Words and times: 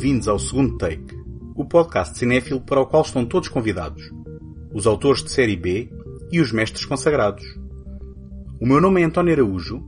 Bem-vindos 0.00 0.28
ao 0.28 0.38
segundo 0.38 0.78
Take, 0.78 1.18
o 1.56 1.64
podcast 1.64 2.16
cinéfilo 2.16 2.60
para 2.60 2.80
o 2.80 2.86
qual 2.86 3.02
estão 3.02 3.26
todos 3.26 3.48
convidados, 3.48 4.00
os 4.72 4.86
autores 4.86 5.24
de 5.24 5.32
série 5.32 5.56
B 5.56 5.90
e 6.30 6.40
os 6.40 6.52
mestres 6.52 6.84
consagrados. 6.84 7.44
O 8.60 8.64
meu 8.64 8.80
nome 8.80 9.02
é 9.02 9.04
António 9.04 9.32
Araújo 9.32 9.82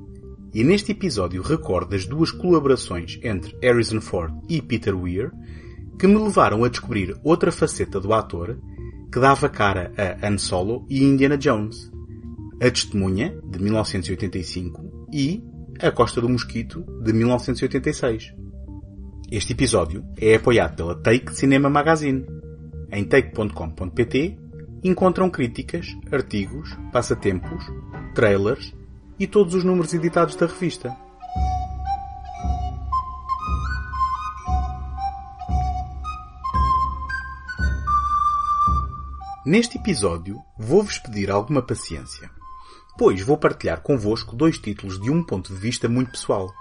e 0.52 0.64
neste 0.64 0.90
episódio 0.90 1.40
recordo 1.42 1.94
as 1.94 2.06
duas 2.06 2.32
colaborações 2.32 3.20
entre 3.22 3.56
Harrison 3.62 4.00
Ford 4.00 4.34
e 4.48 4.60
Peter 4.60 5.00
Weir 5.00 5.30
que 5.96 6.08
me 6.08 6.16
levaram 6.16 6.64
a 6.64 6.68
descobrir 6.68 7.16
outra 7.22 7.52
faceta 7.52 8.00
do 8.00 8.12
ator 8.12 8.58
que 9.12 9.20
dava 9.20 9.48
cara 9.48 9.92
a 9.96 10.26
Han 10.26 10.38
Solo 10.38 10.84
e 10.90 11.04
Indiana 11.04 11.38
Jones. 11.38 11.88
A 12.60 12.68
Testemunha, 12.68 13.40
de 13.48 13.62
1985, 13.62 15.06
e 15.14 15.40
A 15.78 15.92
Costa 15.92 16.20
do 16.20 16.28
Mosquito, 16.28 16.84
de 17.00 17.12
1986. 17.12 18.49
Este 19.30 19.52
episódio 19.52 20.04
é 20.16 20.34
apoiado 20.34 20.74
pela 20.74 20.96
Take 20.96 21.32
Cinema 21.36 21.70
Magazine. 21.70 22.26
Em 22.90 23.04
take.com.pt 23.04 24.36
encontram 24.82 25.30
críticas, 25.30 25.96
artigos, 26.10 26.76
passatempos, 26.90 27.64
trailers 28.12 28.74
e 29.20 29.28
todos 29.28 29.54
os 29.54 29.62
números 29.62 29.94
editados 29.94 30.34
da 30.34 30.46
revista. 30.46 30.96
Neste 39.46 39.78
episódio 39.78 40.40
vou-vos 40.58 40.98
pedir 40.98 41.30
alguma 41.30 41.62
paciência, 41.62 42.28
pois 42.98 43.22
vou 43.22 43.38
partilhar 43.38 43.80
convosco 43.80 44.34
dois 44.34 44.58
títulos 44.58 45.00
de 45.00 45.08
um 45.08 45.22
ponto 45.22 45.54
de 45.54 45.60
vista 45.60 45.88
muito 45.88 46.10
pessoal. 46.10 46.52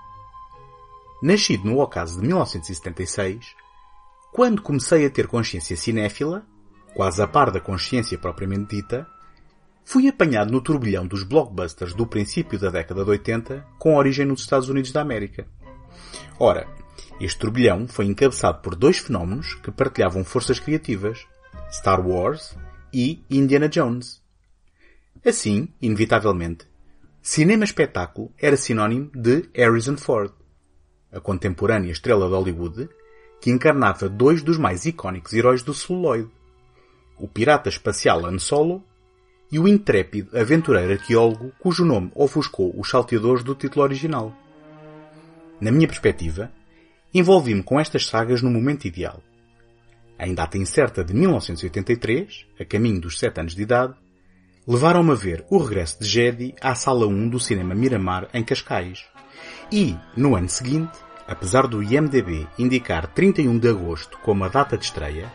Nascido 1.21 1.65
no 1.65 1.79
ocaso 1.79 2.19
de 2.19 2.25
1976, 2.25 3.55
quando 4.31 4.61
comecei 4.61 5.05
a 5.05 5.09
ter 5.09 5.27
consciência 5.27 5.75
cinéfila, 5.75 6.45
quase 6.93 7.21
a 7.21 7.27
par 7.27 7.51
da 7.51 7.59
consciência 7.59 8.17
propriamente 8.17 8.77
dita, 8.77 9.05
fui 9.83 10.07
apanhado 10.07 10.51
no 10.51 10.61
turbilhão 10.61 11.05
dos 11.05 11.23
blockbusters 11.23 11.93
do 11.93 12.07
princípio 12.07 12.57
da 12.57 12.69
década 12.69 13.03
de 13.03 13.09
80, 13.09 13.65
com 13.77 13.95
origem 13.95 14.25
nos 14.25 14.41
Estados 14.41 14.69
Unidos 14.69 14.91
da 14.91 15.01
América. 15.01 15.45
Ora, 16.39 16.67
este 17.19 17.39
turbilhão 17.39 17.85
foi 17.85 18.05
encabeçado 18.05 18.61
por 18.61 18.75
dois 18.75 18.99
fenómenos 18.99 19.55
que 19.55 19.71
partilhavam 19.71 20.23
forças 20.23 20.57
criativas, 20.57 21.27
Star 21.69 21.99
Wars 22.05 22.55
e 22.93 23.23
Indiana 23.29 23.67
Jones. 23.67 24.21
Assim, 25.25 25.67
inevitavelmente, 25.81 26.65
cinema-espetáculo 27.21 28.31
era 28.37 28.55
sinónimo 28.55 29.11
de 29.13 29.49
Harrison 29.53 29.97
Ford 29.97 30.31
a 31.11 31.19
contemporânea 31.19 31.91
estrela 31.91 32.27
de 32.27 32.33
Hollywood, 32.33 32.89
que 33.41 33.49
encarnava 33.49 34.09
dois 34.09 34.41
dos 34.41 34.57
mais 34.57 34.85
icónicos 34.85 35.33
heróis 35.33 35.63
do 35.63 35.73
celuloide, 35.73 36.29
o 37.17 37.27
pirata 37.27 37.69
espacial 37.69 38.25
Han 38.25 38.39
Solo 38.39 38.83
e 39.51 39.59
o 39.59 39.67
intrépido 39.67 40.37
aventureiro 40.37 40.93
arqueólogo 40.93 41.51
cujo 41.59 41.83
nome 41.83 42.11
ofuscou 42.15 42.73
os 42.79 42.89
salteadores 42.89 43.43
do 43.43 43.55
título 43.55 43.83
original. 43.83 44.33
Na 45.59 45.71
minha 45.71 45.87
perspectiva, 45.87 46.51
envolvi-me 47.13 47.63
com 47.63 47.79
estas 47.79 48.05
sagas 48.05 48.41
no 48.41 48.49
momento 48.49 48.85
ideal. 48.85 49.21
Em 50.19 50.33
data 50.33 50.57
incerta 50.57 51.03
de 51.03 51.13
1983, 51.13 52.45
a 52.59 52.65
caminho 52.65 53.01
dos 53.01 53.17
sete 53.17 53.39
anos 53.39 53.55
de 53.55 53.61
idade, 53.61 53.95
levaram-me 54.67 55.11
a 55.11 55.15
ver 55.15 55.45
o 55.49 55.57
regresso 55.57 55.99
de 55.99 56.07
Jedi 56.07 56.53
à 56.61 56.75
Sala 56.75 57.07
1 57.07 57.29
do 57.29 57.39
Cinema 57.39 57.73
Miramar 57.73 58.29
em 58.33 58.43
Cascais. 58.43 59.05
E, 59.71 59.95
no 60.17 60.35
ano 60.35 60.49
seguinte, 60.49 60.97
apesar 61.27 61.67
do 61.67 61.83
IMDB 61.83 62.47
indicar 62.57 63.05
31 63.05 63.59
de 63.59 63.69
agosto 63.69 64.17
como 64.23 64.43
a 64.43 64.47
data 64.47 64.75
de 64.75 64.85
estreia, 64.85 65.31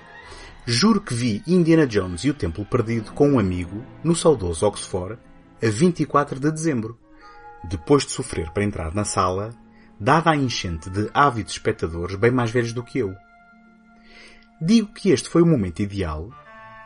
juro 0.66 1.00
que 1.00 1.14
vi 1.14 1.40
Indiana 1.46 1.86
Jones 1.86 2.24
e 2.24 2.30
o 2.30 2.34
Templo 2.34 2.64
Perdido 2.64 3.12
com 3.12 3.30
um 3.30 3.38
amigo 3.38 3.84
no 4.02 4.16
saudoso 4.16 4.66
Oxford 4.66 5.20
a 5.62 5.68
24 5.68 6.40
de 6.40 6.50
dezembro, 6.50 6.98
depois 7.62 8.04
de 8.04 8.10
sofrer 8.10 8.50
para 8.50 8.64
entrar 8.64 8.92
na 8.92 9.04
sala, 9.04 9.50
dada 10.00 10.32
a 10.32 10.36
enchente 10.36 10.90
de 10.90 11.08
ávidos 11.14 11.52
espectadores 11.52 12.16
bem 12.16 12.32
mais 12.32 12.50
velhos 12.50 12.72
do 12.72 12.82
que 12.82 12.98
eu. 12.98 13.14
Digo 14.60 14.92
que 14.92 15.10
este 15.10 15.28
foi 15.28 15.42
o 15.42 15.46
momento 15.46 15.80
ideal 15.80 16.28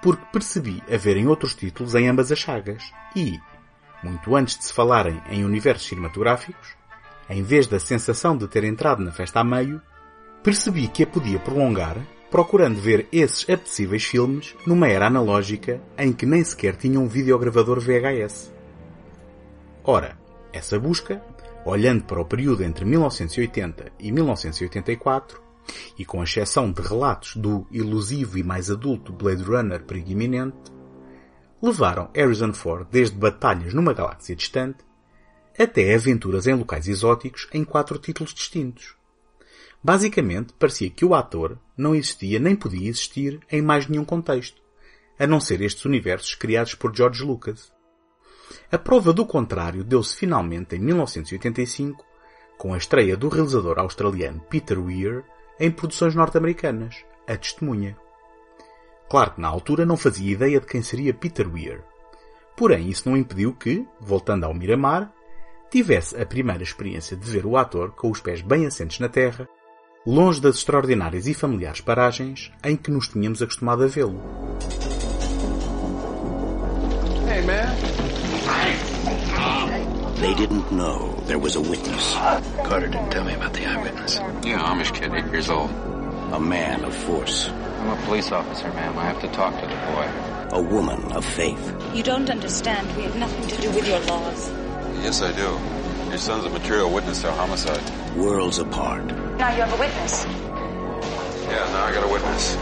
porque 0.03 0.27
percebi 0.31 0.83
haverem 0.93 1.27
outros 1.27 1.55
títulos 1.55 1.95
em 1.95 2.09
ambas 2.09 2.31
as 2.31 2.41
sagas 2.41 2.93
e, 3.17 3.41
muito 4.05 4.37
antes 4.37 4.59
de 4.59 4.65
se 4.65 4.73
falarem 4.73 5.21
em 5.31 5.45
universos 5.45 5.89
cinematográficos, 5.89 6.78
em 7.29 7.43
vez 7.43 7.67
da 7.67 7.79
sensação 7.79 8.37
de 8.37 8.49
ter 8.49 8.65
entrado 8.65 9.03
na 9.03 9.13
festa 9.13 9.41
a 9.41 9.45
meio, 9.45 9.81
percebi 10.43 10.89
que 10.89 11.03
a 11.03 11.07
podia 11.07 11.39
prolongar 11.39 11.97
procurando 12.31 12.81
ver 12.81 13.09
esses 13.11 13.45
apetecíveis 13.45 14.05
filmes 14.05 14.55
numa 14.67 14.89
era 14.89 15.07
analógica 15.07 15.81
em 15.97 16.13
que 16.13 16.27
nem 16.27 16.45
sequer 16.45 16.77
tinha 16.77 17.01
um 17.01 17.09
videogravador 17.09 17.81
VHS. 17.81 18.53
Ora, 19.83 20.19
essa 20.53 20.79
busca, 20.79 21.23
olhando 21.65 22.05
para 22.05 22.21
o 22.21 22.25
período 22.25 22.63
entre 22.63 22.85
1980 22.85 23.93
e 23.99 24.13
1984, 24.13 25.41
e 25.99 26.05
com 26.05 26.23
exceção 26.23 26.71
de 26.71 26.81
relatos 26.81 27.37
do 27.37 27.67
ilusivo 27.71 28.39
e 28.39 28.43
mais 28.43 28.71
adulto 28.71 29.13
Blade 29.13 29.43
Runner 29.43 29.83
perigo 29.83 30.53
levaram 31.61 32.09
Harrison 32.15 32.53
Ford 32.53 32.87
desde 32.91 33.17
batalhas 33.17 33.75
numa 33.75 33.93
galáxia 33.93 34.37
distante 34.37 34.79
até 35.59 35.95
aventuras 35.95 36.47
em 36.47 36.55
locais 36.55 36.87
exóticos 36.87 37.49
em 37.53 37.65
quatro 37.65 37.99
títulos 37.99 38.33
distintos. 38.33 38.95
Basicamente, 39.83 40.53
parecia 40.59 40.91
que 40.91 41.05
o 41.05 41.15
ator 41.15 41.59
não 41.77 41.95
existia 41.95 42.39
nem 42.39 42.55
podia 42.55 42.89
existir 42.89 43.41
em 43.51 43.63
mais 43.63 43.87
nenhum 43.87 44.05
contexto, 44.05 44.61
a 45.19 45.27
não 45.27 45.41
ser 45.41 45.61
estes 45.61 45.85
universos 45.85 46.35
criados 46.35 46.75
por 46.75 46.95
George 46.95 47.25
Lucas. 47.25 47.73
A 48.71 48.79
prova 48.79 49.13
do 49.13 49.27
contrário 49.27 49.85
deu-se 49.85 50.17
finalmente 50.17 50.77
em 50.77 50.79
1985, 50.79 52.05
com 52.57 52.75
a 52.75 52.79
estreia 52.79 53.17
do 53.17 53.29
realizador 53.29 53.79
australiano 53.79 54.41
Peter 54.49 54.79
Weir 54.79 55.25
em 55.61 55.71
produções 55.71 56.15
norte-americanas, 56.15 57.05
A 57.27 57.37
Testemunha. 57.37 57.97
Claro 59.09 59.33
que 59.33 59.41
na 59.41 59.49
altura 59.49 59.87
não 59.87 59.97
fazia 59.97 60.33
ideia 60.33 60.61
de 60.61 60.67
quem 60.67 60.83
seria 60.83 61.15
Peter 61.15 61.51
Weir. 61.53 61.83
Porém, 62.57 62.89
isso 62.89 63.09
não 63.09 63.17
impediu 63.17 63.55
que, 63.55 63.87
voltando 64.01 64.45
ao 64.45 64.55
Miramar, 64.55 65.13
tivesse 65.71 66.21
a 66.21 66.25
primeira 66.27 66.63
experiência 66.63 67.17
de 67.17 67.31
ver 67.31 67.45
o 67.47 67.57
ator 67.57 67.91
com 67.93 68.11
os 68.11 68.21
pés 68.21 68.41
bem 68.41 68.67
assentes 68.67 68.99
na 68.99 69.09
terra, 69.09 69.49
longe 70.07 70.41
das 70.41 70.57
extraordinárias 70.57 71.27
e 71.27 71.35
familiares 71.35 71.81
paragens 71.81 72.51
em 72.65 72.77
que 72.77 72.91
nos 72.91 73.09
tínhamos 73.09 73.43
acostumado 73.43 73.85
a 73.85 73.87
vê-lo. 73.87 74.21
Hey, 77.29 77.43
man. 77.45 77.69
They 80.21 80.35
didn't 80.35 80.73
know 80.73 81.15
there 81.27 81.39
was 81.39 81.55
a 81.55 81.61
witness, 81.61 82.15
Carter 82.65 82.89
didn't 82.89 83.11
tell 83.11 83.25
me 83.25 83.35
about 83.35 83.53
the 83.53 83.65
eyewitness. 83.67 84.17
Yeah, 84.45 84.59
Amish 84.59 84.93
kid, 84.93 85.13
eight 85.15 85.27
years 85.31 85.49
old. 85.49 85.71
a 86.33 86.41
man 86.41 86.85
of 86.85 86.93
force, 86.95 87.49
I'm 87.81 87.91
a 87.91 87.97
police 88.05 88.33
officer, 88.33 88.69
ma'am. 88.73 88.99
I 88.99 89.05
have 89.05 89.21
to 89.21 89.29
talk 89.29 89.55
to 89.61 89.67
the 89.67 89.77
boy. 89.93 90.09
a 90.51 90.61
woman 90.61 91.13
of 91.13 91.25
faith. 91.25 91.73
You 91.95 92.03
don't 92.03 92.29
understand. 92.31 92.89
We 92.97 93.03
have 93.05 93.17
nothing 93.17 93.47
to 93.49 93.61
do 93.63 93.71
with 93.71 93.87
your 93.87 94.01
laws. 94.01 94.51
Yes, 95.03 95.23
I 95.23 95.33
do. 95.33 95.59
Your 96.09 96.19
son's 96.19 96.45
a 96.45 96.51
material 96.51 96.91
witness 96.93 97.21
to 97.23 97.29
a 97.29 97.33
homicide. 97.33 97.83
Worlds 98.17 98.59
apart, 98.59 99.05
Now 99.05 99.51
you 99.55 99.63
have 99.63 99.73
a 99.73 99.79
witness. 99.79 100.25
Yeah, 100.25 101.65
now 101.73 101.85
I 101.85 101.93
got 101.93 102.05
a 102.05 102.13
witness. 102.13 102.57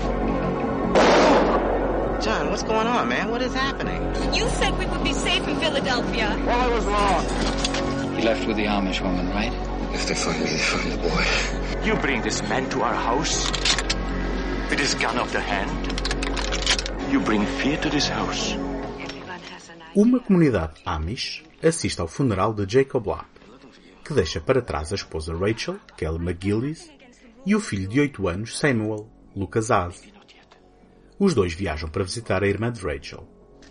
John, 2.25 2.50
what's 2.50 2.62
going 2.62 2.87
on, 2.87 3.08
man? 3.08 3.31
What 3.31 3.43
is 3.43 3.55
happening? 3.55 4.02
You 4.34 4.49
said 4.50 4.76
we 4.78 4.87
would 4.87 5.05
be 5.05 5.12
safe 5.12 5.46
in 5.46 5.58
Philadelphia. 5.61 6.34
Well, 6.46 6.61
I 6.61 6.69
was 6.75 6.84
wrong. 6.84 8.16
He 8.16 8.22
left 8.22 8.46
with 8.46 8.56
the 8.56 8.64
Amish 8.64 9.00
woman, 9.00 9.28
right? 9.31 9.52
If 9.94 10.08
they 10.08 10.14
find 10.14 10.38
me, 10.40 10.46
they 10.50 10.58
find 10.58 10.93
the 10.93 10.99
boy. 10.99 11.87
You 11.87 11.94
bring 12.00 12.22
this 12.22 12.43
man 12.43 12.69
to 12.70 12.82
our 12.82 12.94
house 12.94 13.49
with 14.70 14.78
his 14.78 14.94
gun 14.94 15.19
of 15.19 15.32
the 15.32 15.40
hand. 15.40 17.12
You 17.12 17.20
bring 17.20 17.46
fear 17.46 17.76
to 17.78 17.88
this 17.90 18.08
house. 18.08 18.55
Uma 19.96 20.20
comunidade 20.20 20.75
Amish 20.84 21.43
assiste 21.62 22.02
ao 22.02 22.06
funeral 22.06 22.52
de 22.52 22.70
Jacob 22.70 23.06
Lapp, 23.06 23.31
que 24.04 24.12
deixa 24.12 24.38
para 24.38 24.60
trás 24.60 24.93
a 24.93 24.94
esposa 24.94 25.34
Rachel, 25.34 25.78
Kelly 25.96 26.19
McGillis, 26.19 26.93
e 27.46 27.56
o 27.56 27.60
filho 27.60 27.88
de 27.88 28.00
8 28.00 28.28
anos, 28.28 28.58
Samuel, 28.58 29.08
Lucas 29.34 29.70
Az. 29.70 30.02
Os 31.19 31.32
dois 31.32 31.54
viajam 31.54 31.88
para 31.88 32.04
visitar 32.04 32.44
a 32.44 32.46
irmã 32.46 32.70
de 32.70 32.82
Rachel. 32.82 33.26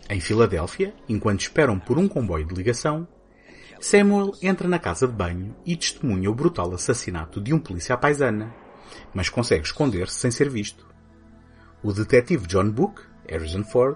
Em 0.09 0.19
Filadélfia, 0.19 0.95
enquanto 1.07 1.41
esperam 1.41 1.79
por 1.79 1.99
um 1.99 2.07
comboio 2.07 2.47
de 2.47 2.55
ligação, 2.55 3.07
Samuel 3.79 4.31
entra 4.41 4.67
na 4.67 4.79
casa 4.79 5.07
de 5.07 5.13
banho 5.13 5.55
e 5.63 5.75
testemunha 5.75 6.31
o 6.31 6.33
brutal 6.33 6.73
assassinato 6.73 7.39
de 7.39 7.53
um 7.53 7.59
polícia 7.59 7.95
paisana, 7.95 8.51
mas 9.13 9.29
consegue 9.29 9.65
esconder-se 9.65 10.15
sem 10.15 10.31
ser 10.31 10.49
visto. 10.49 10.87
O 11.83 11.93
detetive 11.93 12.47
John 12.47 12.71
Book, 12.71 12.99
Harrison 13.29 13.63
Ford, 13.63 13.95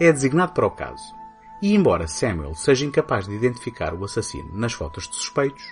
é 0.00 0.10
designado 0.10 0.54
para 0.54 0.66
o 0.66 0.70
caso, 0.70 1.17
e 1.60 1.74
embora 1.74 2.06
Samuel 2.06 2.54
seja 2.54 2.86
incapaz 2.86 3.26
de 3.26 3.34
identificar 3.34 3.94
o 3.94 4.04
assassino 4.04 4.50
nas 4.52 4.72
fotos 4.72 5.08
de 5.08 5.16
suspeitos, 5.16 5.64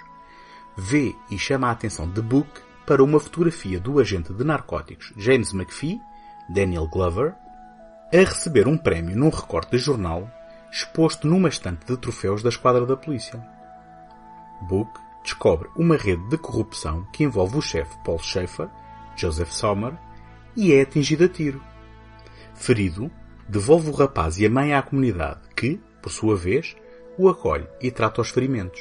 vê 0.76 1.14
e 1.30 1.38
chama 1.38 1.68
a 1.68 1.70
atenção 1.70 2.08
de 2.08 2.20
Book 2.20 2.48
para 2.86 3.02
uma 3.02 3.20
fotografia 3.20 3.80
do 3.80 3.98
agente 3.98 4.32
de 4.32 4.44
narcóticos 4.44 5.12
James 5.16 5.52
McPhee, 5.52 6.00
Daniel 6.48 6.86
Glover, 6.86 7.34
a 8.12 8.16
receber 8.18 8.68
um 8.68 8.76
prémio 8.76 9.16
num 9.16 9.30
recorte 9.30 9.72
de 9.72 9.78
jornal 9.78 10.30
exposto 10.70 11.26
numa 11.26 11.48
estante 11.48 11.86
de 11.86 11.96
troféus 11.96 12.42
da 12.42 12.48
esquadra 12.48 12.84
da 12.84 12.96
polícia. 12.96 13.42
Book 14.62 15.00
descobre 15.22 15.68
uma 15.76 15.96
rede 15.96 16.28
de 16.28 16.38
corrupção 16.38 17.04
que 17.12 17.24
envolve 17.24 17.58
o 17.58 17.62
chefe 17.62 17.96
Paul 18.04 18.18
Schaefer, 18.18 18.68
Joseph 19.16 19.50
Sommer, 19.50 19.94
e 20.54 20.72
é 20.72 20.82
atingido 20.82 21.24
a 21.24 21.28
tiro. 21.28 21.62
Ferido, 22.54 23.10
devolve 23.48 23.90
o 23.90 23.92
rapaz 23.92 24.38
e 24.38 24.46
a 24.46 24.50
mãe 24.50 24.74
à 24.74 24.82
comunidade, 24.82 25.40
que, 25.56 25.80
por 26.02 26.10
sua 26.10 26.36
vez, 26.36 26.76
o 27.18 27.28
acolhe 27.28 27.66
e 27.80 27.90
trata 27.90 28.20
os 28.20 28.30
ferimentos. 28.30 28.80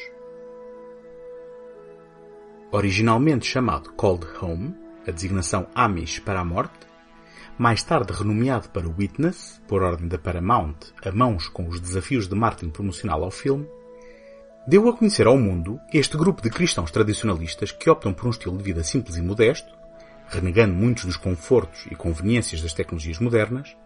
Originalmente 2.72 3.46
chamado 3.46 3.94
Cold 3.94 4.26
Home, 4.42 4.76
a 5.08 5.12
designação 5.12 5.68
Amish 5.74 6.20
para 6.20 6.40
a 6.40 6.46
morte, 6.46 6.86
mais 7.58 7.82
tarde 7.84 8.12
renomeado 8.12 8.70
para 8.70 8.90
Witness, 8.90 9.62
por 9.68 9.82
ordem 9.82 10.08
da 10.08 10.18
Paramount, 10.18 10.76
a 11.06 11.12
mãos 11.12 11.48
com 11.48 11.68
os 11.68 11.80
desafios 11.80 12.28
de 12.28 12.36
marketing 12.36 12.72
promocional 12.72 13.24
ao 13.24 13.32
filme, 13.32 13.66
deu 14.68 14.90
a 14.90 14.98
conhecer 14.98 15.28
ao 15.28 15.38
mundo 15.38 15.80
este 15.94 16.18
grupo 16.18 16.42
de 16.42 16.50
cristãos 16.50 16.92
tradicionalistas 16.92 17.72
que 17.72 17.90
optam 17.90 18.14
por 18.14 18.28
um 18.28 18.32
estilo 18.32 18.58
de 18.58 18.64
vida 18.64 18.84
simples 18.84 19.16
e 19.16 19.22
modesto, 19.22 19.74
renegando 20.28 20.74
muitos 20.74 21.06
dos 21.06 21.18
confortos 21.18 21.86
e 21.90 21.96
conveniências 21.96 22.62
das 22.62 22.74
tecnologias 22.74 23.20
modernas, 23.20 23.78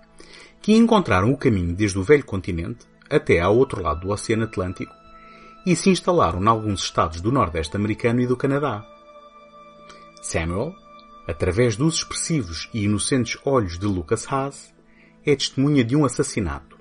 que 0.62 0.74
encontraram 0.74 1.32
o 1.32 1.38
caminho 1.38 1.76
desde 1.76 1.98
o 1.98 2.04
velho 2.04 2.26
continente 2.26 2.86
até 3.10 3.40
ao 3.40 3.56
outro 3.56 3.82
lado 3.82 4.02
do 4.02 4.10
Oceano 4.10 4.44
Atlântico 4.44 4.94
e 5.66 5.76
se 5.76 5.90
instalaram 5.90 6.42
em 6.42 6.48
alguns 6.48 6.84
estados 6.84 7.22
do 7.22 7.32
Nordeste 7.32 7.76
americano 7.76 8.22
e 8.22 8.28
do 8.28 8.38
Canadá. 8.38 8.86
Samuel, 10.22 10.76
através 11.28 11.76
dos 11.76 11.96
expressivos 11.96 12.70
e 12.74 12.84
inocentes 12.84 13.38
olhos 13.46 13.78
de 13.78 13.86
Lucas 13.86 14.26
Haas, 14.32 14.74
é 15.26 15.36
testemunha 15.36 15.84
de 15.84 15.96
um 15.96 16.06
assassinato, 16.06 16.78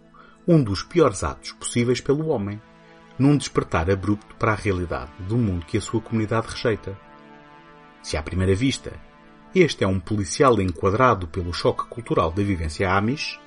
um 0.47 0.63
dos 0.63 0.83
piores 0.83 1.23
atos 1.23 1.53
possíveis 1.53 2.01
pelo 2.01 2.29
homem, 2.29 2.61
num 3.19 3.37
despertar 3.37 3.91
abrupto 3.91 4.35
para 4.37 4.53
a 4.53 4.57
realidade 4.57 5.11
do 5.21 5.37
mundo 5.37 5.67
que 5.67 5.77
a 5.77 5.81
sua 5.81 6.01
comunidade 6.01 6.49
rejeita. 6.49 6.97
Se 8.03 8.17
à 8.17 8.23
primeira 8.23 8.55
vista 8.55 8.93
este 9.55 9.85
é 9.85 9.87
um 9.87 9.99
policial 9.99 10.61
enquadrado 10.61 11.27
pelo 11.27 11.53
choque 11.53 11.87
cultural 11.89 12.31
da 12.31 12.43
vivência 12.43 12.91
Amish, 12.91 13.39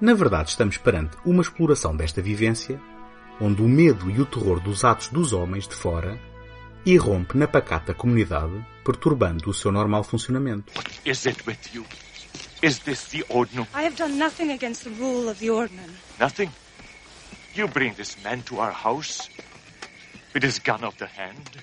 na 0.00 0.14
verdade 0.14 0.50
estamos 0.50 0.78
perante 0.78 1.16
uma 1.24 1.42
exploração 1.42 1.96
desta 1.96 2.22
vivência, 2.22 2.80
onde 3.40 3.62
o 3.62 3.68
medo 3.68 4.10
e 4.10 4.20
o 4.20 4.26
terror 4.26 4.60
dos 4.60 4.84
atos 4.84 5.08
dos 5.08 5.32
homens 5.32 5.68
de 5.68 5.74
fora 5.74 6.18
irrompe 6.84 7.36
na 7.38 7.46
pacata 7.46 7.94
comunidade, 7.94 8.52
perturbando 8.84 9.48
o 9.48 9.54
seu 9.54 9.70
normal 9.70 10.02
funcionamento. 10.02 10.72
What 10.74 10.90
is 11.04 11.26
it 11.26 11.42
with 11.46 11.58
you? 11.72 11.84
Is 12.62 12.80
this 12.80 13.04
the 13.04 13.24
Ordnung? 13.28 13.66
I 13.74 13.84
have 13.84 13.96
done 13.96 14.18
nothing 14.18 14.52
against 14.52 14.84
the 14.84 14.90
rule 14.90 15.28
of 15.28 15.38
the 15.38 15.50
Ordnung. 15.50 15.90
Nothing. 16.18 16.50
You 17.54 17.68
bring 17.68 17.94
this 17.94 18.16
man 18.24 18.42
to 18.42 18.60
our 18.60 18.72
house 18.72 19.28
with 20.34 20.42
his 20.42 20.58
gun 20.58 20.82
of 20.82 20.96
the 20.96 21.06
hand. 21.06 21.62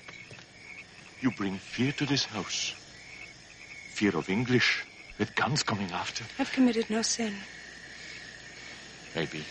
You 1.20 1.30
bring 1.32 1.58
fear 1.58 1.92
to 1.92 2.06
this 2.06 2.24
house. 2.24 2.74
Fear 4.00 4.16
of 4.16 4.30
English 4.30 4.82
with 5.18 5.34
guns 5.34 5.62
coming 5.62 5.90
after. 5.92 6.24
I've 6.38 6.50
committed 6.50 6.88
no 6.88 7.02
sin. 7.02 7.34
Maybe. 9.14 9.44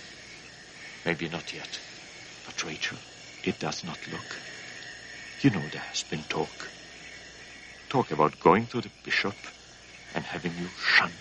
Maybe 1.06 1.30
not 1.30 1.54
yet. 1.54 1.80
But 2.48 2.66
Rachel, 2.66 2.98
it 3.44 3.60
does 3.60 3.84
not 3.84 4.00
look. 4.12 4.38
You 5.42 5.52
know 5.52 5.62
there 5.72 5.84
has 5.84 6.02
been 6.02 6.24
talk. 6.24 6.68
Talk 7.90 8.10
about 8.10 8.40
going 8.40 8.66
to 8.66 8.82
the 8.82 8.90
bishop 9.04 9.36
and 10.16 10.26
having 10.26 10.54
you 10.60 10.68
shunned. 10.84 11.12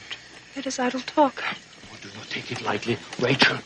That 0.54 0.66
is 0.66 0.78
idle 0.78 1.00
talk. 1.00 1.44
Oh, 1.92 1.96
do 2.00 2.08
not 2.16 2.30
take 2.30 2.50
it 2.50 2.62
lightly, 2.62 2.96
Rachel. 3.20 3.58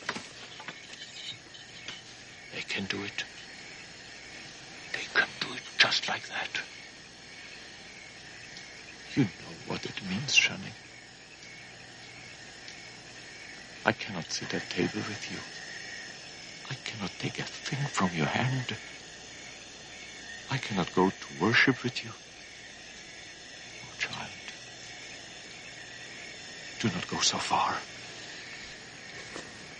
They 2.53 2.63
can 2.67 2.83
do 2.83 3.01
it. 3.01 3.23
They 4.91 5.05
can 5.13 5.29
do 5.39 5.53
it 5.53 5.61
just 5.77 6.09
like 6.09 6.27
that. 6.27 6.49
You 9.15 9.23
know 9.25 9.29
what 9.29 9.39
it 9.39 9.42
means, 10.09 10.35
shunning. 10.35 10.73
I 13.85 13.91
cannot 13.91 14.31
sit 14.31 14.53
at 14.53 14.69
table 14.69 15.01
with 15.09 15.31
you. 15.31 15.39
I 16.69 16.75
cannot 16.83 17.11
take 17.19 17.39
a 17.39 17.43
thing 17.43 17.85
from 17.91 18.13
your 18.13 18.27
hand. 18.27 18.77
I 20.49 20.57
cannot 20.57 20.93
go 20.93 21.09
to 21.09 21.27
worship 21.39 21.83
with 21.83 22.03
you. 22.03 22.11
Oh, 23.83 23.91
child, 23.97 24.29
do 26.79 26.89
not 26.89 27.07
go 27.07 27.19
so 27.19 27.37
far. 27.37 27.77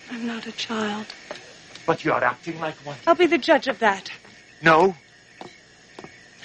I'm 0.09 0.27
not 0.27 0.47
a 0.47 0.51
child. 0.51 1.13
But 1.85 2.03
you 2.03 2.11
are 2.11 2.23
acting 2.23 2.59
like 2.59 2.75
one. 2.85 2.97
I'll 3.07 3.15
be 3.15 3.27
the 3.27 3.37
judge 3.37 3.67
of 3.67 3.79
that. 3.79 4.09
No. 4.61 4.95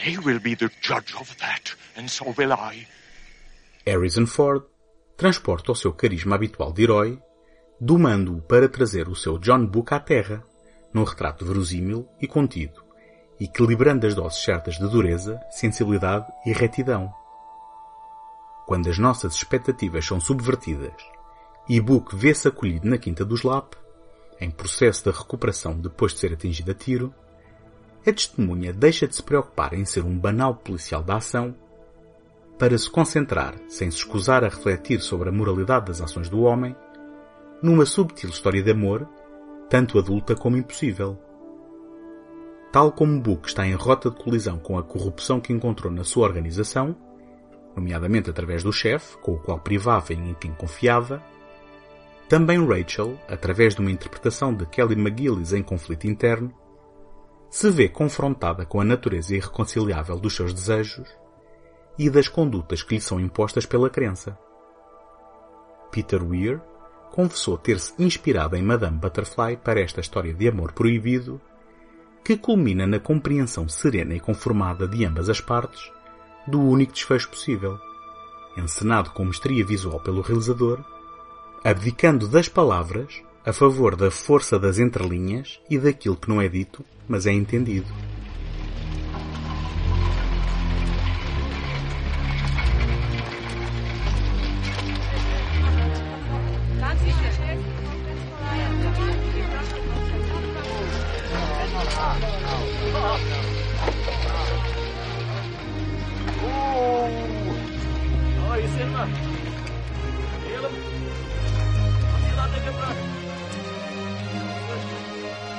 They 0.05 0.17
will 0.17 0.39
be 0.39 0.55
the 0.55 0.71
judge 0.81 1.15
of 1.15 1.37
that, 1.39 1.75
and 1.97 2.11
so 2.11 2.35
will 2.37 2.53
I. 2.53 2.87
Harrison 3.89 4.27
Ford 4.27 4.65
transporta 5.17 5.73
o 5.73 5.75
seu 5.75 5.93
carisma 5.93 6.37
habitual 6.37 6.73
de 6.73 6.83
herói, 6.83 7.21
domando-o 7.81 8.41
para 8.43 8.69
trazer 8.69 9.09
o 9.09 9.17
seu 9.17 9.39
John 9.39 9.67
Book 9.67 9.93
à 9.93 9.99
Terra, 9.99 10.45
num 10.93 11.05
retrato 11.05 11.45
verosímil 11.45 12.09
e 12.21 12.27
contido, 12.27 12.83
equilibrando 13.41 14.07
as 14.07 14.15
doses 14.15 14.43
certas 14.43 14.75
de 14.75 14.89
dureza, 14.89 15.41
sensibilidade 15.51 16.27
e 16.47 16.53
retidão. 16.53 17.13
Quando 18.67 18.89
as 18.89 18.99
nossas 18.99 19.35
expectativas 19.35 20.05
são 20.05 20.21
subvertidas 20.21 20.93
e 21.69 21.81
Book 21.81 22.15
vê-se 22.15 22.47
acolhido 22.47 22.89
na 22.89 22.99
Quinta 22.99 23.25
dos 23.25 23.43
Lap, 23.43 23.75
em 24.41 24.51
processo 24.51 25.11
de 25.11 25.19
recuperação 25.19 25.79
depois 25.79 26.13
de 26.13 26.21
ser 26.21 26.33
atingido 26.33 26.71
a 26.71 26.75
tiro, 26.75 27.15
a 28.07 28.13
testemunha 28.13 28.73
deixa 28.73 29.09
de 29.09 29.17
se 29.17 29.23
preocupar 29.23 29.75
em 29.75 29.85
ser 29.85 30.05
um 30.05 30.17
banal 30.17 30.55
policial 30.55 31.03
da 31.03 31.17
ação 31.17 31.55
para 32.59 32.77
se 32.77 32.91
concentrar, 32.91 33.55
sem 33.69 33.91
se 33.91 33.99
escusar 33.99 34.43
a 34.45 34.49
refletir 34.49 35.01
sobre 35.01 35.29
a 35.29 35.33
moralidade 35.33 35.87
das 35.87 36.01
ações 36.01 36.29
do 36.29 36.43
homem, 36.43 36.75
numa 37.63 37.87
subtil 37.87 38.31
história 38.31 38.63
de 38.63 38.71
amor, 38.71 39.09
tanto 39.71 39.99
adulta 39.99 40.35
como 40.35 40.57
impossível. 40.57 41.17
Tal 42.73 42.91
como 42.93 43.21
Book 43.21 43.49
está 43.49 43.67
em 43.67 43.75
rota 43.75 44.11
de 44.11 44.17
colisão 44.17 44.59
com 44.59 44.77
a 44.77 44.83
corrupção 44.83 45.41
que 45.41 45.53
encontrou 45.53 45.93
na 45.93 46.03
sua 46.03 46.27
organização, 46.27 46.97
nomeadamente 47.77 48.29
através 48.29 48.63
do 48.65 48.73
chefe, 48.73 49.17
com 49.19 49.35
o 49.35 49.39
qual 49.39 49.61
privava 49.61 50.13
e 50.13 50.17
em 50.17 50.35
quem 50.35 50.53
confiava, 50.53 51.23
também 52.29 52.63
Rachel, 52.67 53.19
através 53.29 53.75
de 53.75 53.81
uma 53.81 53.91
interpretação 53.91 54.53
de 54.53 54.67
Kelly 54.67 54.95
McGillis 54.95 55.53
em 55.53 55.63
conflito 55.63 56.07
interno, 56.07 56.53
se 57.49 57.71
vê 57.71 57.89
confrontada 57.89 58.67
com 58.67 58.81
a 58.81 58.85
natureza 58.85 59.35
irreconciliável 59.35 60.19
dos 60.19 60.37
seus 60.37 60.53
desejos 60.53 61.09
e 61.99 62.09
das 62.09 62.29
condutas 62.29 62.83
que 62.83 62.95
lhe 62.95 63.01
são 63.01 63.19
impostas 63.19 63.67
pela 63.67 63.91
crença. 63.91 64.39
Peter 65.91 66.23
Weir 66.23 66.61
confessou 67.11 67.59
ter-se 67.59 67.93
inspirado 67.99 68.55
em 68.55 68.63
Madame 68.63 68.99
Butterfly 68.99 69.57
para 69.57 69.81
esta 69.81 70.01
história 70.01 70.33
de 70.33 70.49
amor 70.49 70.73
proibido, 70.73 71.41
que 72.25 72.37
culmina 72.37 72.87
na 72.87 73.01
compreensão 73.01 73.69
serena 73.69 74.15
e 74.15 74.21
conformada 74.21 74.87
de 74.87 75.05
ambas 75.05 75.29
as 75.29 75.41
partes 75.41 75.91
do 76.47 76.61
único 76.61 76.93
desfecho 76.93 77.29
possível, 77.31 77.79
encenado 78.57 79.11
com 79.11 79.25
mestria 79.25 79.65
visual 79.65 80.01
pelo 80.01 80.21
realizador, 80.21 80.85
abdicando 81.65 82.29
das 82.29 82.49
palavras 82.49 83.23
a 83.45 83.53
favor 83.53 83.97
da 83.97 84.11
força 84.11 84.59
das 84.59 84.79
entrelinhas 84.79 85.61
e 85.71 85.79
daquilo 85.79 86.17
que 86.17 86.29
não 86.29 86.41
é 86.41 86.49
dito, 86.49 86.85
mas 87.09 87.27
é 87.27 87.33
entendido. 87.33 87.89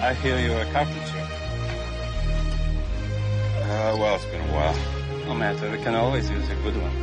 I 0.01 0.13
hear 0.13 0.39
you're 0.39 0.61
a 0.61 0.65
sir. 0.65 1.27
Uh, 3.61 3.97
well, 3.99 4.15
it's 4.15 4.25
been 4.25 4.41
a 4.41 4.53
while. 4.53 4.75
No 5.27 5.35
matter, 5.35 5.69
we 5.71 5.77
can 5.83 5.95
always 5.95 6.29
use 6.29 6.49
a 6.49 6.55
good 6.63 6.75
one. 6.75 6.95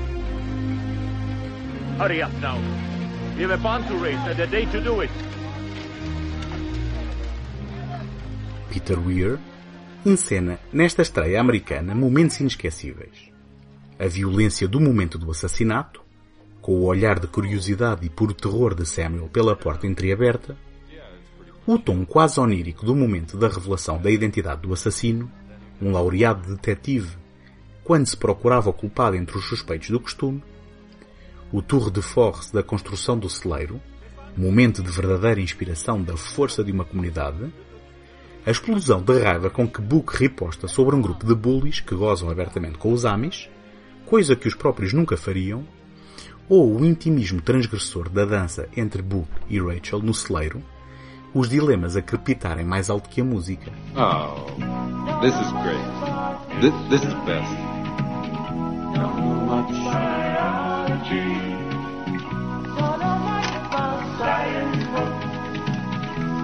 Hurry 1.99 2.23
up 2.23 2.33
now. 2.41 2.59
We 3.37 3.43
have 3.43 3.51
a 3.51 3.59
bond 3.59 3.87
to 3.89 3.97
raise 3.97 4.19
and 4.27 4.41
a 4.41 4.47
day 4.47 4.65
to 4.67 4.81
do 4.81 5.01
it. 5.03 5.11
Peter 8.71 8.99
Weir 8.99 9.39
encena 10.05 10.59
nesta 10.73 11.03
estreia 11.03 11.41
americana 11.41 11.95
momentos 11.95 12.41
inesquecíveis. 12.41 13.37
a 13.99 14.07
violência 14.07 14.69
do 14.69 14.81
momento 14.81 15.19
do 15.19 15.31
assassinato, 15.31 16.03
com 16.61 16.73
o 16.73 16.85
olhar 16.85 17.19
de 17.19 17.27
curiosidade 17.27 18.05
e 18.05 18.11
puro 18.11 18.35
terror 18.35 18.75
de 18.75 18.85
Samuel 18.85 19.29
pela 19.29 19.57
porta 19.57 19.87
entreaberta, 19.87 20.57
o 21.67 21.79
tom 21.79 22.05
quase 22.05 22.39
onírico 22.39 22.87
do 22.87 22.95
momento 22.95 23.37
da 23.37 23.49
revelação 23.49 24.01
da 24.01 24.09
identidade 24.09 24.63
do 24.63 24.73
assassino, 24.73 25.29
um 25.83 25.91
laureado 25.91 26.55
detetive, 26.55 27.17
quando 27.83 28.07
se 28.07 28.17
procurava 28.17 28.71
o 28.71 28.73
culpado 28.73 29.17
entre 29.17 29.37
os 29.37 29.47
suspeitos 29.47 29.91
do 29.91 29.99
costume, 29.99 30.43
o 31.53 31.61
tour 31.61 31.91
de 31.91 32.01
force 32.01 32.53
da 32.53 32.63
construção 32.63 33.19
do 33.19 33.29
celeiro, 33.29 33.81
momento 34.37 34.81
de 34.81 34.91
verdadeira 34.91 35.41
inspiração 35.41 36.01
da 36.01 36.17
força 36.17 36.63
de 36.63 36.71
uma 36.71 36.85
comunidade, 36.85 37.53
a 38.45 38.51
explosão 38.51 39.03
de 39.03 39.19
raiva 39.19 39.51
com 39.51 39.67
que 39.67 39.81
Book 39.81 40.17
riposta 40.17 40.69
sobre 40.69 40.95
um 40.95 41.03
grupo 41.03 41.27
de 41.27 41.35
bullies 41.35 41.81
que 41.81 41.97
gozam 41.97 42.31
abertamente 42.31 42.79
com 42.79 42.93
os 42.93 43.05
Amis, 43.05 43.49
coisa 44.05 44.37
que 44.37 44.47
os 44.47 44.55
próprios 44.55 44.93
nunca 44.93 45.17
fariam, 45.17 45.67
ou 46.49 46.79
o 46.79 46.85
intimismo 46.85 47.41
transgressor 47.41 48.09
da 48.09 48.25
dança 48.25 48.69
entre 48.77 49.03
Book 49.03 49.29
e 49.51 49.59
Rachel 49.59 50.01
no 50.01 50.15
celeiro, 50.15 50.63
os 51.35 51.49
dilemas 51.49 51.97
a 51.97 52.03
crepitarem 52.03 52.65
mais 52.65 52.89
alto 52.91 53.09
que 53.09 53.21
a 53.21 53.25
música. 53.25 53.71
Oh, 53.95 54.47
this 55.21 55.35
is 55.35 55.53
great. 55.63 55.87
This, 56.61 56.73
this 56.89 57.03
is 57.05 57.15
best. 57.25 57.53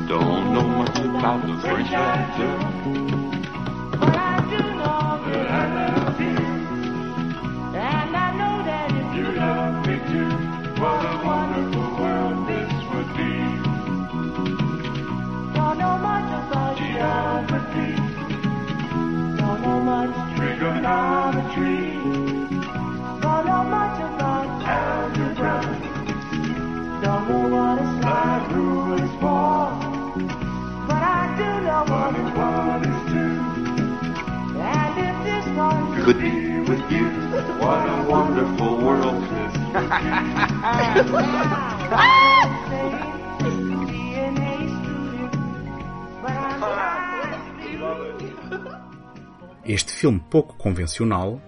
Don't 0.09 0.53
know 0.53 0.69
much 0.69 0.99
about 0.99 1.47
the 1.47 1.59
French 1.63 3.12
Este 49.65 49.93
filme 49.93 50.21
pouco 50.29 50.55
convencional 50.57 51.41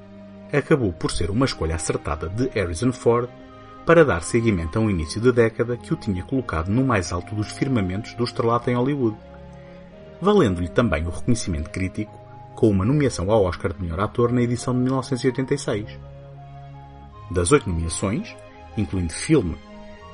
acabou 0.50 0.92
por 0.92 1.10
ser 1.10 1.30
uma 1.30 1.44
escolha 1.44 1.74
acertada 1.74 2.28
de 2.28 2.48
Harrison 2.48 2.90
Ford 2.92 3.28
para 3.84 4.04
dar 4.04 4.22
seguimento 4.22 4.78
a 4.78 4.82
um 4.82 4.88
início 4.88 5.20
de 5.20 5.30
década 5.30 5.76
que 5.76 5.92
o 5.92 5.96
tinha 5.96 6.22
colocado 6.22 6.68
no 6.68 6.82
mais 6.82 7.12
alto 7.12 7.34
dos 7.34 7.52
firmamentos 7.52 8.14
do 8.14 8.24
estrelato 8.24 8.70
em 8.70 8.74
Hollywood, 8.74 9.16
valendo-lhe 10.22 10.68
também 10.68 11.06
o 11.06 11.10
reconhecimento 11.10 11.68
crítico 11.68 12.18
com 12.54 12.70
uma 12.70 12.84
nomeação 12.84 13.30
ao 13.30 13.44
Oscar 13.44 13.74
de 13.74 13.82
melhor 13.82 14.00
ator 14.00 14.32
na 14.32 14.40
edição 14.40 14.72
de 14.72 14.80
1986. 14.80 15.98
Das 17.30 17.52
oito 17.52 17.68
nomeações, 17.68 18.34
incluindo 18.76 19.12
filme, 19.12 19.56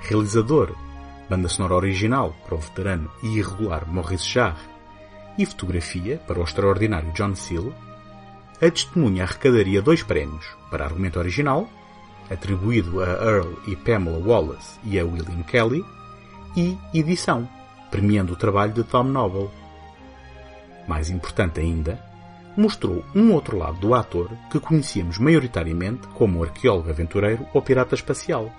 realizador, 0.03 0.75
banda 1.29 1.49
sonora 1.49 1.75
original 1.75 2.35
para 2.45 2.55
o 2.55 2.59
veterano 2.59 3.11
e 3.23 3.39
irregular 3.39 3.87
Maurice 3.87 4.29
Jarre 4.29 4.69
e 5.39 5.47
fotografia 5.47 6.19
para 6.27 6.41
o 6.41 6.45
extraordinário 6.45 7.13
John 7.13 7.35
Seal, 7.35 7.73
a 8.57 8.71
testemunha 8.71 9.25
arrecadaria 9.25 9.81
dois 9.81 10.03
prémios 10.03 10.45
para 10.71 10.85
argumento 10.85 11.19
original, 11.19 11.69
atribuído 12.31 13.03
a 13.03 13.07
Earl 13.07 13.55
e 13.67 13.75
Pamela 13.77 14.19
Wallace 14.19 14.79
e 14.85 14.99
a 14.99 15.05
William 15.05 15.43
Kelly, 15.43 15.85
e 16.57 16.77
edição, 16.93 17.49
premiando 17.91 18.33
o 18.33 18.37
trabalho 18.37 18.73
de 18.73 18.83
Tom 18.85 19.05
Noble. 19.05 19.49
Mais 20.87 21.11
importante 21.11 21.61
ainda, 21.61 22.10
mostrou 22.61 23.03
um 23.15 23.33
outro 23.33 23.57
lado 23.57 23.79
do 23.79 23.95
ator 23.95 24.31
que 24.51 24.61
conhecíamos 24.61 25.19
maioritariamente 25.19 26.07
como 26.09 26.45
arqueólogo 26.45 26.91
aventureiro 26.91 27.47
ou 27.55 27.63
pirata 27.63 27.95
espacial, 27.95 28.53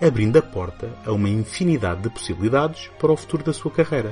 abrindo 0.00 0.38
a 0.38 0.42
porta 0.42 0.90
a 1.04 1.12
uma 1.12 1.28
infinidade 1.28 2.02
de 2.02 2.10
possibilidades 2.10 2.88
para 2.98 3.12
o 3.12 3.16
futuro 3.16 3.44
da 3.44 3.52
sua 3.52 3.70
carreira. 3.70 4.10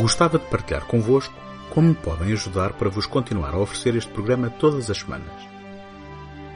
Gostava 0.00 0.38
de 0.38 0.46
partilhar 0.46 0.84
convosco 0.86 1.34
como 1.70 1.88
me 1.88 1.94
podem 1.94 2.32
ajudar 2.32 2.72
para 2.72 2.88
vos 2.88 3.06
continuar 3.06 3.54
a 3.54 3.58
oferecer 3.58 3.94
este 3.94 4.10
programa 4.10 4.48
todas 4.48 4.90
as 4.90 4.98
semanas. 4.98 5.57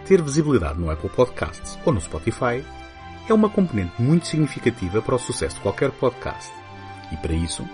Ter 0.07 0.21
visibilidade 0.21 0.81
no 0.81 0.91
Apple 0.91 1.11
Podcasts 1.11 1.79
ou 1.85 1.93
no 1.93 2.01
Spotify 2.01 2.65
é 3.29 3.33
uma 3.33 3.49
componente 3.49 4.01
muito 4.01 4.27
significativa 4.27 5.01
para 5.01 5.15
o 5.15 5.19
sucesso 5.19 5.57
de 5.57 5.63
qualquer 5.63 5.91
podcast. 5.93 6.53
E 7.13 7.17
para 7.17 7.33
isso, 7.33 7.65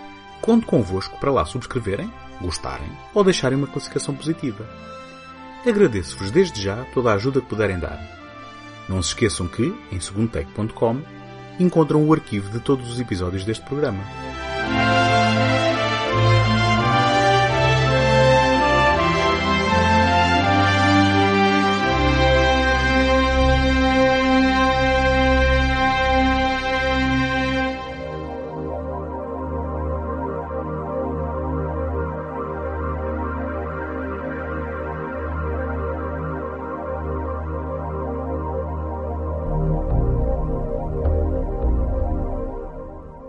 conto 0.40 0.66
convosco 0.66 1.18
para 1.18 1.32
lá 1.32 1.44
subscreverem, 1.44 2.12
gostarem 2.40 2.90
ou 3.14 3.24
deixarem 3.24 3.56
uma 3.56 3.66
classificação 3.66 4.14
positiva. 4.14 4.68
Agradeço-vos 5.66 6.30
desde 6.30 6.62
já 6.62 6.84
toda 6.94 7.10
a 7.10 7.14
ajuda 7.14 7.40
que 7.40 7.48
puderem 7.48 7.78
dar. 7.78 7.98
Não 8.88 9.02
se 9.02 9.08
esqueçam 9.08 9.48
que, 9.48 9.74
em 9.90 10.00
segundotech.com, 10.00 11.00
encontram 11.58 12.06
o 12.06 12.12
arquivo 12.12 12.50
de 12.50 12.60
todos 12.60 12.90
os 12.90 13.00
episódios 13.00 13.44
deste 13.44 13.64
programa. 13.64 14.02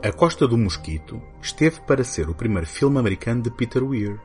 A 0.09 0.11
Costa 0.11 0.47
do 0.47 0.57
Mosquito 0.57 1.21
esteve 1.39 1.81
para 1.81 2.03
ser 2.03 2.31
o 2.31 2.33
primeiro 2.33 2.65
filme 2.65 2.97
americano 2.97 3.43
de 3.43 3.51
Peter 3.51 3.83
Weir. 3.83 4.19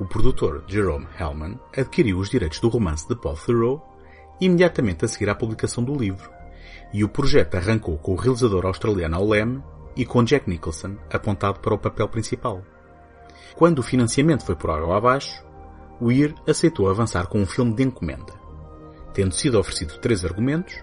O 0.00 0.04
produtor 0.04 0.64
Jerome 0.66 1.06
Hellman 1.16 1.56
adquiriu 1.72 2.18
os 2.18 2.28
direitos 2.28 2.58
do 2.58 2.68
romance 2.68 3.06
de 3.06 3.14
Paul 3.14 3.36
Theroux 3.36 3.80
imediatamente 4.40 5.04
a 5.04 5.08
seguir 5.08 5.30
à 5.30 5.36
publicação 5.36 5.84
do 5.84 5.94
livro, 5.94 6.28
e 6.92 7.04
o 7.04 7.08
projeto 7.08 7.54
arrancou 7.54 7.96
com 7.98 8.14
o 8.14 8.16
realizador 8.16 8.66
australiano 8.66 9.14
ao 9.14 9.28
e 9.94 10.04
com 10.04 10.24
Jack 10.24 10.50
Nicholson 10.50 10.96
apontado 11.12 11.60
para 11.60 11.74
o 11.74 11.78
papel 11.78 12.08
principal. 12.08 12.64
Quando 13.54 13.78
o 13.78 13.84
financiamento 13.84 14.44
foi 14.44 14.56
por 14.56 14.70
água 14.70 14.96
abaixo, 14.96 15.44
Weir 16.02 16.34
aceitou 16.44 16.90
avançar 16.90 17.28
com 17.28 17.40
um 17.40 17.46
filme 17.46 17.72
de 17.72 17.84
encomenda. 17.84 18.32
Tendo 19.14 19.32
sido 19.32 19.60
oferecido 19.60 20.00
três 20.00 20.24
argumentos, 20.24 20.74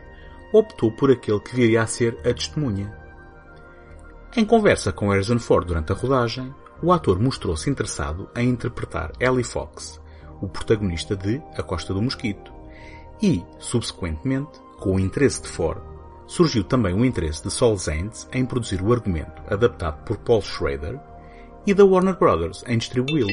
optou 0.54 0.90
por 0.90 1.12
aquele 1.12 1.42
que 1.42 1.54
viria 1.54 1.82
a 1.82 1.86
ser 1.86 2.18
a 2.20 2.34
testemunha. 2.34 3.05
Em 4.38 4.44
conversa 4.44 4.92
com 4.92 5.08
Harrison 5.08 5.40
Ford 5.40 5.66
durante 5.66 5.94
a 5.94 5.96
rodagem, 5.96 6.54
o 6.84 6.92
ator 6.92 7.18
mostrou-se 7.18 7.70
interessado 7.70 8.30
em 8.36 8.50
interpretar 8.50 9.14
Ellie 9.18 9.46
Fox, 9.46 10.02
o 10.42 10.48
protagonista 10.50 11.16
de 11.16 11.42
A 11.58 11.64
Costa 11.64 11.94
do 11.94 12.02
Mosquito, 12.02 12.54
e, 13.22 13.42
subsequentemente, 13.60 14.60
com 14.78 14.96
o 14.96 15.00
interesse 15.00 15.42
de 15.42 15.48
Ford, 15.48 15.82
surgiu 16.28 16.66
também 16.66 16.94
o 16.94 17.06
interesse 17.06 17.44
de 17.44 17.50
Saul 17.50 17.78
Zaentz 17.78 18.28
em 18.34 18.46
produzir 18.46 18.82
o 18.82 18.92
argumento 18.92 19.42
adaptado 19.48 20.04
por 20.04 20.18
Paul 20.18 20.42
Schrader 20.42 21.00
e 21.66 21.74
da 21.74 21.86
Warner 21.86 22.20
Brothers 22.20 22.62
em 22.68 22.78
distribuí-lo. 22.78 23.30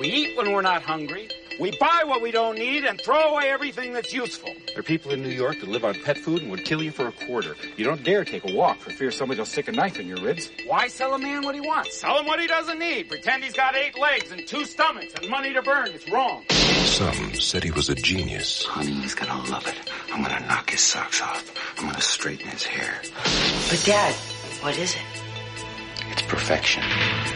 We 0.00 0.08
eat 0.08 0.36
when 0.36 0.52
we're 0.52 0.62
not 0.62 0.84
hungry. 0.84 1.28
We 1.62 1.70
buy 1.78 2.02
what 2.04 2.20
we 2.20 2.32
don't 2.32 2.58
need 2.58 2.82
and 2.82 3.00
throw 3.00 3.34
away 3.34 3.48
everything 3.48 3.92
that's 3.92 4.12
useful. 4.12 4.52
There 4.66 4.80
are 4.80 4.82
people 4.82 5.12
in 5.12 5.22
New 5.22 5.28
York 5.28 5.60
that 5.60 5.68
live 5.68 5.84
on 5.84 5.94
pet 5.94 6.18
food 6.18 6.42
and 6.42 6.50
would 6.50 6.64
kill 6.64 6.82
you 6.82 6.90
for 6.90 7.06
a 7.06 7.12
quarter. 7.12 7.54
You 7.76 7.84
don't 7.84 8.02
dare 8.02 8.24
take 8.24 8.50
a 8.50 8.52
walk 8.52 8.80
for 8.80 8.90
fear 8.90 9.12
somebody 9.12 9.38
will 9.38 9.46
stick 9.46 9.68
a 9.68 9.72
knife 9.72 10.00
in 10.00 10.08
your 10.08 10.16
ribs. 10.16 10.50
Why 10.66 10.88
sell 10.88 11.14
a 11.14 11.20
man 11.20 11.44
what 11.44 11.54
he 11.54 11.60
wants? 11.60 12.00
Sell 12.00 12.18
him 12.18 12.26
what 12.26 12.40
he 12.40 12.48
doesn't 12.48 12.80
need. 12.80 13.08
Pretend 13.08 13.44
he's 13.44 13.52
got 13.52 13.76
eight 13.76 13.96
legs 13.96 14.32
and 14.32 14.44
two 14.44 14.64
stomachs 14.64 15.14
and 15.14 15.30
money 15.30 15.52
to 15.52 15.62
burn. 15.62 15.92
It's 15.92 16.10
wrong. 16.10 16.44
Some 16.50 17.34
said 17.34 17.62
he 17.62 17.70
was 17.70 17.88
a 17.90 17.94
genius. 17.94 18.64
Honey, 18.64 18.94
he's 18.94 19.14
gonna 19.14 19.48
love 19.48 19.68
it. 19.68 19.76
I'm 20.12 20.20
gonna 20.24 20.44
knock 20.44 20.70
his 20.70 20.80
socks 20.80 21.22
off. 21.22 21.48
I'm 21.78 21.86
gonna 21.86 22.00
straighten 22.00 22.48
his 22.48 22.64
hair. 22.64 23.00
But 23.70 23.84
Dad, 23.86 24.14
what 24.62 24.76
is 24.76 24.96
it? 24.96 25.02
It's 26.10 26.22
perfection. 26.22 26.82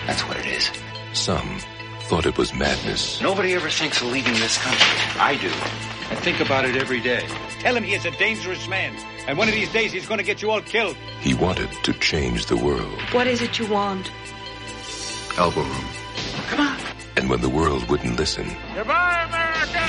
That's 0.09 0.23
what 0.27 0.37
it 0.37 0.47
is. 0.47 0.69
Some 1.13 1.61
thought 2.09 2.27
it 2.27 2.39
was 2.39 2.55
madness. 2.55 3.21
Nobody 3.21 3.55
ever 3.55 3.69
thinks 3.69 4.01
of 4.01 4.09
leaving 4.13 4.35
this 4.35 4.59
country. 4.59 5.21
I 5.21 5.37
do. 5.41 5.49
I 5.49 6.15
think 6.23 6.41
about 6.41 6.65
it 6.65 6.77
every 6.77 7.01
day. 7.01 7.27
Tell 7.61 7.77
him 7.77 7.83
he 7.83 7.95
is 7.95 8.05
a 8.05 8.11
dangerous 8.13 8.69
man. 8.69 8.95
And 9.27 9.37
one 9.37 9.49
of 9.49 9.55
these 9.55 9.73
days 9.73 9.93
he's 9.93 10.07
going 10.07 10.19
to 10.19 10.25
get 10.25 10.41
you 10.41 10.51
all 10.51 10.61
killed. 10.61 10.97
He 11.21 11.35
wanted 11.35 11.71
to 11.83 11.93
change 11.95 12.47
the 12.47 12.57
world. 12.57 13.01
What 13.13 13.27
is 13.27 13.43
it 13.43 13.59
you 13.59 13.67
want? 13.67 14.11
Elbow 15.37 15.63
room. 15.63 15.85
Come 16.49 16.61
on. 16.61 16.79
And 17.17 17.29
when 17.29 17.41
the 17.41 17.49
world 17.49 17.89
wouldn't 17.89 18.17
listen, 18.17 18.47
Goodbye, 18.75 19.25
America. 19.29 19.85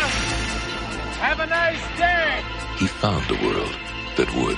Have 1.21 1.39
a 1.39 1.45
nice 1.45 1.97
day. 1.99 2.41
he 2.79 2.87
found 2.87 3.29
a 3.29 3.35
world 3.45 3.75
that 4.17 4.33
would. 4.35 4.57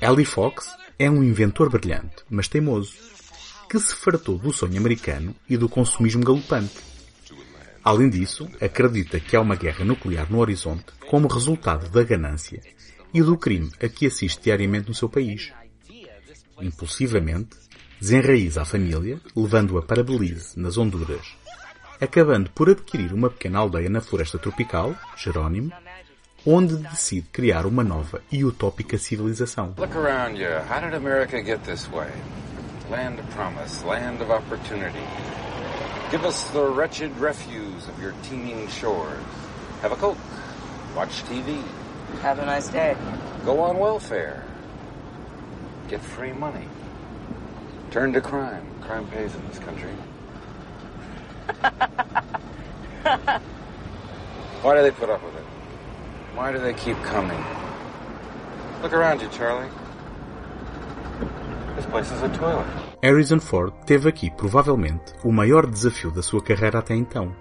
Ellie 0.00 0.24
Fox 0.24 0.68
é 0.98 1.08
um 1.08 1.22
inventor 1.22 1.68
brilhante, 1.70 2.16
mas 2.28 2.48
teimoso, 2.48 2.92
que 3.72 3.80
se 3.80 3.94
fartou 3.94 4.36
do 4.36 4.52
sonho 4.52 4.76
americano 4.76 5.34
e 5.48 5.56
do 5.56 5.66
consumismo 5.66 6.22
galopante. 6.22 6.76
Além 7.82 8.10
disso, 8.10 8.46
acredita 8.60 9.18
que 9.18 9.34
há 9.34 9.40
uma 9.40 9.56
guerra 9.56 9.82
nuclear 9.82 10.30
no 10.30 10.40
horizonte 10.40 10.84
como 11.08 11.26
resultado 11.26 11.88
da 11.88 12.04
ganância 12.04 12.60
e 13.14 13.22
do 13.22 13.34
crime 13.38 13.70
a 13.82 13.88
que 13.88 14.06
assiste 14.06 14.42
diariamente 14.42 14.88
no 14.88 14.94
seu 14.94 15.08
país. 15.08 15.54
Impulsivamente, 16.60 17.56
desenraiza 17.98 18.60
a 18.60 18.66
família, 18.66 19.18
levando-a 19.34 19.80
para 19.80 20.04
Belize, 20.04 20.52
nas 20.60 20.76
Honduras, 20.76 21.34
acabando 21.98 22.50
por 22.50 22.68
adquirir 22.68 23.14
uma 23.14 23.30
pequena 23.30 23.60
aldeia 23.60 23.88
na 23.88 24.02
floresta 24.02 24.38
tropical, 24.38 24.94
Jerónimo, 25.16 25.72
onde 26.44 26.76
decide 26.76 27.26
criar 27.32 27.64
uma 27.64 27.82
nova 27.82 28.20
e 28.30 28.44
utópica 28.44 28.98
civilização. 28.98 29.74
Look 29.78 29.96
around 29.96 30.38
you. 30.38 30.50
How 30.70 30.78
did 30.82 30.94
America 30.94 31.42
get 31.42 31.60
this 31.62 31.88
way? 31.90 32.10
Land 32.92 33.18
of 33.18 33.28
promise, 33.30 33.82
land 33.84 34.20
of 34.20 34.30
opportunity. 34.30 35.00
Give 36.10 36.26
us 36.26 36.44
the 36.50 36.62
wretched 36.62 37.16
refuse 37.16 37.88
of 37.88 37.98
your 37.98 38.12
teeming 38.22 38.68
shores. 38.68 39.24
Have 39.80 39.92
a 39.92 39.96
Coke. 39.96 40.18
Watch 40.94 41.22
TV. 41.22 41.62
Have 42.20 42.38
a 42.38 42.44
nice 42.44 42.68
day. 42.68 42.94
Go 43.46 43.60
on 43.60 43.78
welfare. 43.78 44.44
Get 45.88 46.02
free 46.02 46.34
money. 46.34 46.68
Turn 47.92 48.12
to 48.12 48.20
crime. 48.20 48.66
Crime 48.82 49.06
pays 49.06 49.34
in 49.34 49.48
this 49.48 49.58
country. 49.58 49.88
Why 54.60 54.76
do 54.76 54.82
they 54.82 54.90
put 54.90 55.08
up 55.08 55.24
with 55.24 55.34
it? 55.34 55.44
Why 56.34 56.52
do 56.52 56.58
they 56.58 56.74
keep 56.74 56.98
coming? 57.04 57.42
Look 58.82 58.92
around 58.92 59.22
you, 59.22 59.30
Charlie. 59.30 59.70
Harrison 63.02 63.40
Ford 63.40 63.72
teve 63.84 64.08
aqui 64.08 64.30
provavelmente 64.30 65.12
o 65.24 65.32
maior 65.32 65.66
desafio 65.66 66.10
da 66.10 66.22
sua 66.22 66.42
carreira 66.42 66.78
até 66.78 66.94
então. 66.94 67.34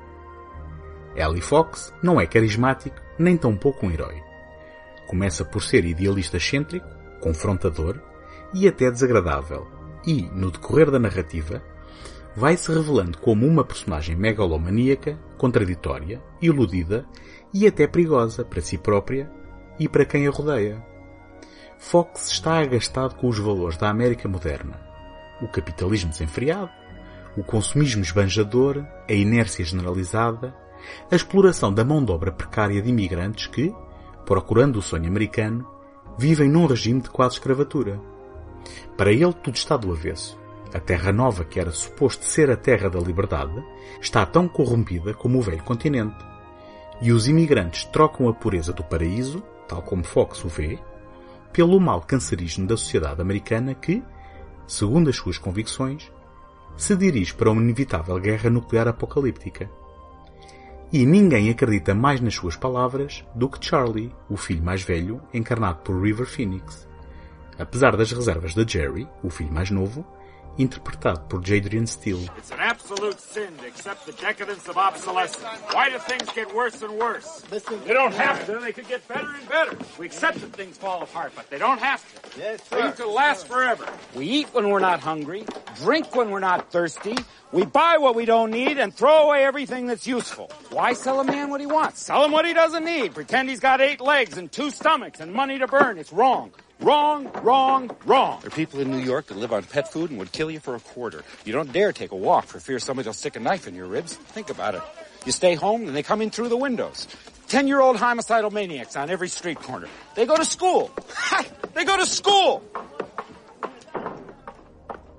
Ellie 1.16 1.42
Fox 1.42 1.94
não 2.02 2.20
é 2.20 2.26
carismático 2.26 2.96
nem 3.20 3.38
tão 3.38 3.56
pouco 3.56 3.86
um 3.86 3.92
herói. 3.92 4.22
Começa 5.08 5.44
por 5.44 5.62
ser 5.62 5.86
idealista 5.86 6.38
excêntrico, 6.38 6.88
confrontador 7.20 8.00
e 8.54 8.68
até 8.68 8.90
desagradável, 8.90 9.68
e, 10.06 10.24
no 10.34 10.52
decorrer 10.52 10.90
da 10.90 11.00
narrativa, 11.00 11.62
vai 12.36 12.56
se 12.58 12.72
revelando 12.72 13.18
como 13.18 13.46
uma 13.46 13.64
personagem 13.64 14.16
megalomaníaca, 14.16 15.18
contraditória, 15.38 16.22
iludida 16.42 17.06
e 17.54 17.68
até 17.68 17.88
perigosa 17.88 18.44
para 18.44 18.62
si 18.62 18.78
própria 18.78 19.30
e 19.80 19.88
para 19.88 20.06
quem 20.06 20.28
a 20.28 20.32
rodeia. 20.32 20.91
Fox 21.82 22.28
está 22.28 22.60
agastado 22.60 23.16
com 23.16 23.28
os 23.28 23.40
valores 23.40 23.76
da 23.76 23.90
América 23.90 24.30
moderna. 24.30 24.80
O 25.42 25.48
capitalismo 25.48 26.12
desenfreado, 26.12 26.70
o 27.36 27.44
consumismo 27.44 28.04
esbanjador, 28.04 28.86
a 29.10 29.14
inércia 29.14 29.66
generalizada, 29.66 30.56
a 31.12 31.16
exploração 31.16 31.74
da 31.74 31.84
mão 31.84 32.06
de 32.06 32.12
obra 32.12 32.32
precária 32.32 32.80
de 32.84 32.90
imigrantes 32.90 33.48
que, 33.48 33.74
procurando 34.28 34.78
o 34.78 34.82
sonho 34.82 35.08
americano, 35.08 35.68
vivem 36.20 36.48
num 36.48 36.68
regime 36.68 37.02
de 37.02 37.10
quase 37.10 37.36
escravatura. 37.36 38.00
Para 38.96 39.12
ele 39.12 39.34
tudo 39.34 39.56
está 39.56 39.76
do 39.76 39.92
avesso. 39.92 40.40
A 40.72 40.80
terra 40.80 41.12
nova 41.12 41.44
que 41.44 41.60
era 41.60 41.72
suposto 41.72 42.24
ser 42.26 42.52
a 42.52 42.56
terra 42.56 42.92
da 42.92 43.00
liberdade 43.00 43.60
está 44.00 44.24
tão 44.24 44.48
corrompida 44.48 45.16
como 45.16 45.40
o 45.40 45.42
velho 45.42 45.64
continente. 45.64 46.24
E 47.02 47.12
os 47.12 47.28
imigrantes 47.28 47.86
trocam 47.86 48.30
a 48.30 48.34
pureza 48.34 48.72
do 48.72 48.84
paraíso, 48.84 49.42
tal 49.68 49.82
como 49.82 50.04
Fox 50.04 50.46
o 50.46 50.48
vê, 50.48 50.80
pelo 51.52 51.80
mal 51.80 52.02
cancerígeno 52.02 52.68
da 52.68 52.78
sociedade 52.78 53.22
americana 53.22 53.74
que, 53.74 54.04
segundo 54.68 55.10
as 55.10 55.16
suas 55.16 55.38
convicções, 55.38 56.12
se 56.78 56.96
dirige 56.96 57.34
para 57.34 57.52
uma 57.52 57.62
inevitável 57.62 58.18
guerra 58.20 58.50
nuclear 58.50 58.88
apocalíptica. 58.88 59.70
E 60.92 61.06
ninguém 61.06 61.50
acredita 61.50 61.94
mais 61.94 62.20
nas 62.20 62.36
suas 62.36 62.56
palavras 62.56 63.24
do 63.36 63.48
que 63.48 63.66
Charlie, 63.66 64.14
o 64.30 64.36
filho 64.36 64.64
mais 64.64 64.82
velho, 64.82 65.22
encarnado 65.34 65.80
por 65.80 66.02
River 66.02 66.26
Phoenix. 66.26 66.88
Apesar 67.58 67.96
das 67.96 68.12
reservas 68.12 68.54
de 68.54 68.66
Jerry, 68.68 69.08
o 69.24 69.30
filho 69.30 69.54
mais 69.54 69.70
novo, 69.70 70.06
interpretado 70.58 71.28
por 71.30 71.42
Jadrian 71.42 71.88
Steele. 71.88 72.28
It's 72.38 72.52
an 72.52 72.60
absolute 72.60 73.20
sin 73.20 73.56
to 73.58 73.68
accept 73.68 74.06
the 74.06 74.12
decadence 74.14 74.68
of 74.68 74.78
obsolescence. 74.78 75.46
Why 75.72 75.90
do 75.90 75.98
things 76.00 76.30
get 76.34 76.54
worse 76.54 76.82
and 76.82 76.98
worse? 76.98 77.42
They 77.50 77.94
don't 77.94 78.14
have 78.14 78.46
to. 78.46 78.60
They 78.60 78.74
could 78.74 78.88
get 78.88 79.08
better 79.08 79.30
and 79.30 79.50
better. 79.50 79.78
We 79.98 80.06
accept 80.06 80.42
that 80.42 80.54
things 80.54 80.78
fall 80.78 81.02
apart, 81.02 81.34
but 81.36 81.50
they 81.50 81.58
don't 81.58 81.80
have 81.80 82.02
to. 82.34 82.40
Yes, 82.40 82.62
Things 82.62 82.96
could 82.96 83.12
last 83.12 83.48
forever. 83.48 83.86
We 84.16 84.26
eat 84.28 84.48
when 84.54 84.70
we're 84.70 84.80
not 84.80 85.00
hungry, 85.00 85.46
drink 85.78 86.16
when 86.16 86.30
we're 86.30 86.40
not 86.40 86.72
thirsty. 86.72 87.16
We 87.52 87.66
buy 87.66 87.98
what 88.00 88.16
we 88.16 88.26
don't 88.26 88.52
need 88.52 88.78
and 88.78 88.94
throw 88.94 89.26
away 89.28 89.44
everything 89.44 89.88
that's 89.88 90.08
useful. 90.08 90.50
Why 90.70 90.94
sell 90.94 91.20
a 91.20 91.24
man 91.26 91.50
what 91.50 91.60
he 91.60 91.68
wants? 91.68 92.02
Sell 92.02 92.24
him 92.24 92.32
what 92.32 92.46
he 92.46 92.54
doesn't 92.54 92.86
need. 92.86 93.14
Pretend 93.14 93.50
he's 93.50 93.60
got 93.60 93.82
eight 93.82 94.00
legs 94.00 94.38
and 94.38 94.50
two 94.50 94.70
stomachs 94.72 95.20
and 95.20 95.34
money 95.34 95.60
to 95.60 95.68
burn. 95.68 95.98
It's 95.98 96.14
wrong. 96.14 96.52
Wrong, 96.82 97.30
wrong, 97.44 97.92
wrong. 98.08 98.40
There 98.42 98.48
are 98.48 98.56
people 98.56 98.80
in 98.80 98.90
New 98.90 98.98
York 99.06 99.28
that 99.28 99.38
live 99.38 99.54
on 99.54 99.62
pet 99.62 99.94
food 99.94 100.10
and 100.10 100.18
would 100.18 100.32
kill 100.32 100.50
you 100.50 100.60
for 100.60 100.74
a 100.74 100.80
quarter. 100.80 101.24
You 101.46 101.54
don't 101.54 101.72
dare 101.72 101.94
take 101.94 102.12
a 102.12 102.16
walk 102.16 102.46
for 102.46 102.60
fear 102.60 102.80
somebody 102.80 103.08
will 103.08 103.14
stick 103.14 103.36
a 103.36 103.40
knife 103.40 103.68
in 103.68 103.76
your 103.76 103.86
ribs. 103.86 104.16
Think 104.34 104.50
about 104.50 104.74
it. 104.74 104.82
You 105.24 105.32
stay 105.32 105.54
home 105.54 105.86
and 105.86 105.96
they 105.96 106.02
come 106.02 106.24
in 106.24 106.32
through 106.32 106.50
the 106.50 106.58
windows. 106.58 107.08
Ten-year-old 107.48 107.98
homicidal 107.98 108.50
maniacs 108.50 108.96
on 108.96 109.12
every 109.12 109.30
street 109.30 109.60
corner. 109.60 109.88
They 110.16 110.26
go 110.26 110.36
to 110.36 110.44
school. 110.44 110.90
they 111.76 111.86
go 111.86 111.98
to 111.98 112.06
school. 112.08 112.64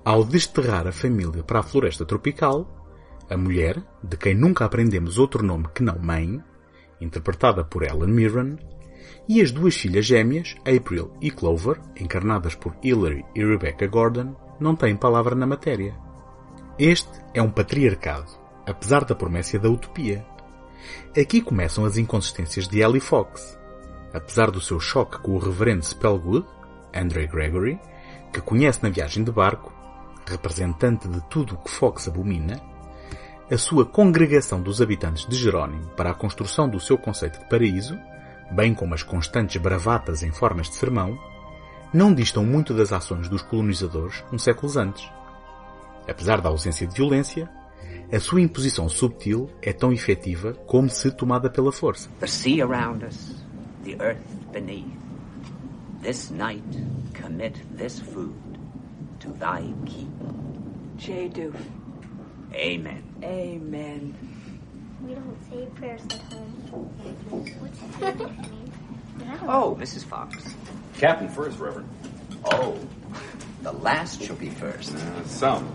Ao 0.03 0.25
desterrar 0.25 0.85
a 0.85 0.91
família 0.91 1.43
para 1.43 1.59
a 1.59 1.63
floresta 1.63 2.03
tropical, 2.03 2.67
a 3.29 3.37
mulher, 3.37 3.81
de 4.03 4.17
quem 4.17 4.35
nunca 4.35 4.65
aprendemos 4.65 5.17
outro 5.17 5.41
nome 5.41 5.69
que 5.73 5.81
não 5.81 5.97
mãe, 5.97 6.43
interpretada 6.99 7.63
por 7.63 7.83
Ellen 7.83 8.11
Mirren, 8.11 8.59
e 9.27 9.41
as 9.41 9.51
duas 9.51 9.75
filhas 9.75 10.05
gêmeas, 10.05 10.55
April 10.59 11.11
e 11.21 11.31
Clover, 11.31 11.79
encarnadas 11.99 12.55
por 12.55 12.75
Hillary 12.83 13.25
e 13.33 13.43
Rebecca 13.43 13.87
Gordon, 13.87 14.35
não 14.59 14.75
têm 14.75 14.95
palavra 14.95 15.35
na 15.35 15.47
matéria. 15.47 15.95
Este 16.77 17.11
é 17.33 17.41
um 17.41 17.49
patriarcado, 17.49 18.31
apesar 18.65 19.05
da 19.05 19.15
promessa 19.15 19.59
da 19.59 19.69
utopia. 19.69 20.25
Aqui 21.17 21.41
começam 21.41 21.85
as 21.85 21.97
inconsistências 21.97 22.67
de 22.67 22.81
Ellie 22.81 22.99
Fox. 22.99 23.57
Apesar 24.13 24.51
do 24.51 24.61
seu 24.61 24.79
choque 24.79 25.19
com 25.19 25.31
o 25.31 25.39
reverendo 25.39 25.85
Spellgood, 25.85 26.45
Andre 26.93 27.27
Gregory, 27.27 27.79
que 28.31 28.41
conhece 28.41 28.83
na 28.83 28.89
viagem 28.89 29.23
de 29.23 29.31
barco, 29.31 29.73
representante 30.25 31.07
de 31.07 31.21
tudo 31.29 31.55
o 31.55 31.57
que 31.57 31.69
Fox 31.69 32.07
abomina, 32.07 32.61
a 33.51 33.57
sua 33.57 33.85
congregação 33.85 34.61
dos 34.61 34.81
habitantes 34.81 35.27
de 35.27 35.35
Jerónimo 35.35 35.87
para 35.89 36.11
a 36.11 36.15
construção 36.15 36.67
do 36.67 36.79
seu 36.79 36.97
conceito 36.97 37.39
de 37.39 37.49
paraíso, 37.49 37.97
bem 38.51 38.73
como 38.73 38.93
as 38.93 39.03
constantes 39.03 39.61
bravatas 39.61 40.23
em 40.23 40.31
formas 40.31 40.69
de 40.69 40.75
sermão, 40.75 41.17
não 41.93 42.13
distam 42.13 42.43
muito 42.43 42.73
das 42.73 42.91
ações 42.91 43.29
dos 43.29 43.41
colonizadores 43.41 44.23
uns 44.31 44.43
séculos 44.43 44.77
antes. 44.77 45.09
Apesar 46.07 46.41
da 46.41 46.49
ausência 46.49 46.87
de 46.87 46.95
violência, 46.95 47.49
a 48.11 48.19
sua 48.19 48.41
imposição 48.41 48.89
subtil 48.89 49.49
é 49.61 49.71
tão 49.71 49.91
efetiva 49.93 50.53
como 50.65 50.89
se 50.89 51.11
tomada 51.11 51.49
pela 51.49 51.71
força. 51.71 52.09
The 52.19 52.27
sea 52.27 52.63
around 52.63 53.05
us, 53.05 53.43
the 53.83 53.95
earth 54.03 54.21
beneath. 54.51 54.85
This 56.01 56.29
night 56.31 56.63
commit 57.13 57.59
this 57.77 57.99
food 57.99 58.33
to 59.19 59.31
thy 59.39 59.63
keep. 59.85 60.11
J. 60.97 61.29
Doof. 61.29 61.55
Amen. 62.53 63.03
Amen. 63.23 64.13
We 65.03 65.15
don't 65.15 65.37
say 65.49 65.65
prayers 65.75 66.01
at 66.05 66.21
home. 66.33 66.43
What's 67.59 67.79
that 67.99 68.17
mean? 68.17 68.71
Oh, 69.47 69.77
Mrs. 69.79 70.05
Fox. 70.05 70.37
Captain 70.97 71.27
first, 71.27 71.59
Reverend. 71.59 71.89
Oh, 72.45 72.79
the 73.61 73.73
last 73.73 74.21
shall 74.21 74.35
be 74.35 74.49
first. 74.49 74.95
Uh, 74.95 75.23
some. 75.25 75.69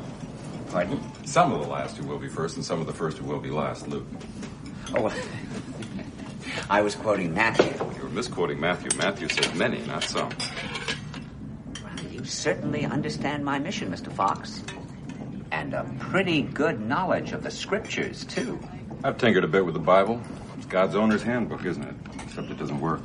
Pardon? 0.71 1.01
Some 1.25 1.53
of 1.53 1.61
the 1.61 1.69
last 1.69 1.97
who 1.97 2.07
will 2.07 2.19
be 2.19 2.29
first, 2.29 2.57
and 2.57 2.65
some 2.65 2.81
of 2.81 2.87
the 2.87 2.93
first 2.93 3.19
who 3.19 3.27
will 3.27 3.41
be 3.41 3.51
last. 3.51 3.87
Luke. 3.89 4.07
Oh, 4.95 5.15
I 6.71 6.81
was 6.81 6.95
quoting 6.95 7.35
Matthew. 7.35 7.73
You 7.97 8.03
were 8.05 8.09
misquoting 8.09 8.59
Matthew. 8.61 8.91
Matthew 8.97 9.29
said 9.29 9.55
many, 9.57 9.81
not 9.87 10.05
some. 10.05 10.31
Well, 11.83 12.05
you 12.11 12.25
certainly 12.25 12.85
understand 12.87 13.45
my 13.45 13.59
mission, 13.59 13.91
Mr. 13.91 14.11
Fox. 14.13 14.63
And 15.51 15.75
a 15.75 15.85
pretty 15.99 16.43
good 16.43 16.81
knowledge 16.81 17.33
of 17.33 17.43
the 17.43 17.51
scriptures, 17.51 18.25
too. 18.25 18.59
I've 19.05 19.17
tinkered 19.17 19.45
a 19.45 19.49
bit 19.49 19.65
with 19.65 19.75
the 19.75 19.81
Bible. 19.81 20.21
It's 20.57 20.67
God's 20.67 20.97
owner's 20.97 21.23
handbook, 21.23 21.65
isn't 21.65 21.85
it? 21.85 21.95
Except 22.25 22.51
it 22.51 22.59
doesn't 22.59 22.81
work. 22.81 23.01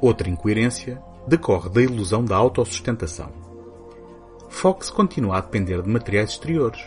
Outra 0.00 0.30
incoerência 0.30 0.98
decorre 1.26 1.68
da 1.68 1.82
ilusão 1.82 2.24
da 2.24 2.36
autossustentação. 2.36 3.30
Fox 4.48 4.88
continua 4.88 5.36
a 5.36 5.40
depender 5.42 5.82
de 5.82 5.88
materiais 5.88 6.30
exteriores. 6.30 6.82